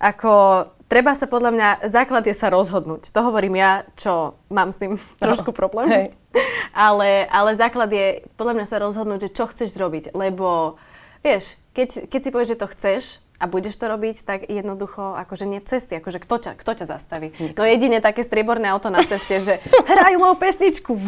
Ako 0.00 0.64
treba 0.88 1.12
sa 1.12 1.28
podľa 1.28 1.50
mňa, 1.52 1.68
základ 1.88 2.24
je 2.24 2.34
sa 2.36 2.48
rozhodnúť. 2.48 3.12
To 3.12 3.20
hovorím 3.20 3.60
ja, 3.60 3.84
čo 3.98 4.38
mám 4.48 4.72
s 4.72 4.80
tým 4.80 4.96
trošku 5.20 5.52
problém. 5.52 5.88
Hej. 5.88 6.06
Ale, 6.76 7.24
ale 7.32 7.56
základ 7.56 7.88
je 7.88 8.20
podľa 8.36 8.52
mňa 8.52 8.66
sa 8.68 8.76
rozhodnúť, 8.76 9.24
že 9.24 9.32
čo 9.32 9.48
chceš 9.48 9.72
robiť. 9.80 10.12
Lebo 10.12 10.76
vieš, 11.24 11.56
keď, 11.72 12.04
keď 12.04 12.20
si 12.20 12.28
povieš, 12.28 12.50
že 12.52 12.60
to 12.60 12.68
chceš, 12.68 13.02
a 13.36 13.44
budeš 13.44 13.76
to 13.76 13.86
robiť, 13.86 14.16
tak 14.24 14.40
jednoducho, 14.48 15.16
akože 15.16 15.44
nie 15.44 15.60
cesty, 15.60 16.00
akože 16.00 16.18
kto 16.24 16.36
ťa, 16.40 16.52
kto 16.56 16.72
ťa 16.82 16.86
zastaví? 16.88 17.32
Nikto. 17.36 17.58
No 17.60 17.64
jedine 17.68 18.00
také 18.00 18.24
strieborné 18.24 18.72
auto 18.72 18.88
na 18.88 19.04
ceste, 19.04 19.40
že 19.40 19.54
hrajú 19.92 20.16
moju 20.20 20.36
pesničku. 20.40 20.92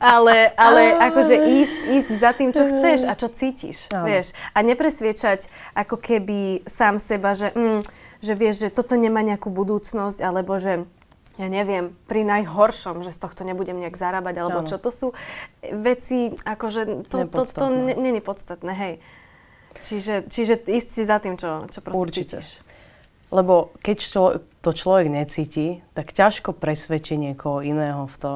ale, 0.00 0.52
ale 0.56 0.82
akože 1.12 1.34
ísť, 1.36 1.80
ísť 2.00 2.10
za 2.16 2.30
tým, 2.32 2.50
čo 2.54 2.64
chceš 2.68 3.04
a 3.04 3.12
čo 3.18 3.28
cítiš, 3.28 3.90
no. 3.92 4.06
vieš. 4.06 4.32
A 4.56 4.62
nepresviečať 4.62 5.50
ako 5.76 6.00
keby 6.00 6.64
sám 6.64 6.96
seba, 7.02 7.36
že, 7.36 7.52
mm, 7.52 7.80
že 8.22 8.32
vieš, 8.32 8.66
že 8.66 8.68
toto 8.72 8.96
nemá 8.96 9.20
nejakú 9.20 9.52
budúcnosť, 9.52 10.18
alebo 10.24 10.56
že 10.56 10.88
ja 11.36 11.48
neviem, 11.52 11.92
pri 12.08 12.24
najhoršom, 12.24 13.04
že 13.04 13.12
z 13.12 13.20
tohto 13.20 13.44
nebudem 13.44 13.76
nejak 13.76 13.92
zarábať, 13.92 14.40
alebo 14.40 14.64
no. 14.64 14.68
čo 14.68 14.80
to 14.80 14.88
sú 14.88 15.12
veci, 15.60 16.32
akože 16.32 17.04
to, 17.12 17.28
to, 17.28 17.44
to, 17.44 17.52
to 17.52 17.66
není 18.00 18.24
podstatné, 18.24 18.72
hej. 18.72 18.94
Čiže, 19.82 20.14
čiže 20.30 20.54
ísť 20.64 20.88
si 20.88 21.02
za 21.04 21.18
tým, 21.18 21.36
čo, 21.36 21.66
čo 21.68 21.80
proste 21.84 22.00
Určite. 22.00 22.38
cítiš. 22.40 22.48
Lebo 23.34 23.74
keď 23.82 23.96
čo, 23.98 24.22
to 24.62 24.70
človek 24.70 25.10
necíti, 25.10 25.82
tak 25.92 26.14
ťažko 26.14 26.54
presvedčí 26.54 27.18
niekoho 27.18 27.58
iného 27.60 28.06
v 28.06 28.16
to, 28.16 28.34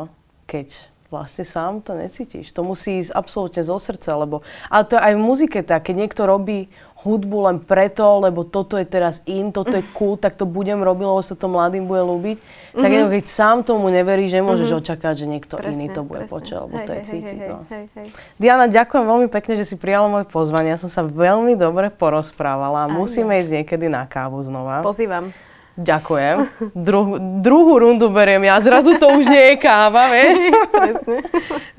keď 0.50 0.90
vlastne 1.10 1.42
sám 1.42 1.82
to 1.82 1.98
necítiš. 1.98 2.54
To 2.54 2.62
musí 2.62 3.02
ísť 3.02 3.10
absolútne 3.10 3.66
zo 3.66 3.76
srdca, 3.82 4.14
lebo... 4.14 4.46
Ale 4.70 4.86
to 4.86 4.94
je 4.94 5.02
aj 5.02 5.14
v 5.18 5.20
muzike 5.20 5.60
tak, 5.66 5.90
keď 5.90 6.06
niekto 6.06 6.22
robí 6.22 6.70
hudbu 7.02 7.38
len 7.50 7.56
preto, 7.58 8.20
lebo 8.20 8.44
toto 8.44 8.76
je 8.76 8.84
teraz 8.84 9.24
in, 9.24 9.50
toto 9.50 9.72
je 9.72 9.82
cool, 9.96 10.20
tak 10.20 10.36
to 10.36 10.44
budem 10.44 10.84
robiť, 10.84 11.04
lebo 11.08 11.22
sa 11.24 11.34
to 11.34 11.48
mladým 11.48 11.88
bude 11.88 12.04
ľúbiť. 12.04 12.36
Mm-hmm. 12.38 12.82
Tak 12.84 12.90
mm-hmm. 12.92 13.12
keď 13.16 13.24
sám 13.26 13.56
tomu 13.64 13.88
neveríš, 13.90 14.36
nemôžeš 14.36 14.68
mm-hmm. 14.70 14.82
očakávať, 14.86 15.16
že 15.18 15.26
niekto 15.26 15.54
presne, 15.58 15.72
iný 15.74 15.86
to 15.90 16.02
bude 16.04 16.28
počať, 16.28 16.56
lebo 16.68 16.76
hej, 16.76 16.86
to 16.86 16.92
je 16.92 17.00
cítiť. 17.08 17.40
Hej, 17.40 17.50
no. 17.50 17.58
hej, 17.72 17.84
hej. 17.96 18.08
Diana, 18.36 18.64
ďakujem 18.68 19.04
veľmi 19.04 19.28
pekne, 19.32 19.54
že 19.58 19.64
si 19.64 19.74
prijala 19.80 20.06
moje 20.12 20.26
pozvanie. 20.28 20.76
Ja 20.76 20.78
som 20.78 20.92
sa 20.92 21.02
veľmi 21.02 21.56
dobre 21.56 21.88
porozprávala. 21.90 22.86
Musíme 22.86 23.40
ísť 23.40 23.64
niekedy 23.64 23.88
na 23.88 24.04
kávu 24.04 24.38
znova. 24.44 24.84
Pozývam. 24.84 25.32
Ďakujem. 25.80 26.36
Dru- 26.76 27.16
druhú 27.40 27.80
rundu 27.80 28.12
beriem 28.12 28.44
ja. 28.44 28.60
Zrazu 28.60 29.00
to 29.00 29.16
už 29.16 29.24
nie 29.32 29.54
je 29.54 29.56
káva, 29.56 30.12
vieš? 30.12 30.36
Presne. 30.76 31.16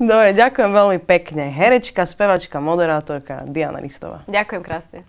Dobre, 0.02 0.34
ďakujem 0.34 0.70
veľmi 0.74 0.98
pekne. 0.98 1.54
Herečka, 1.54 2.02
spevačka, 2.02 2.58
moderátorka 2.58 3.46
Diana 3.46 3.78
Ristová. 3.78 4.26
Ďakujem 4.26 4.62
krásne. 4.66 5.06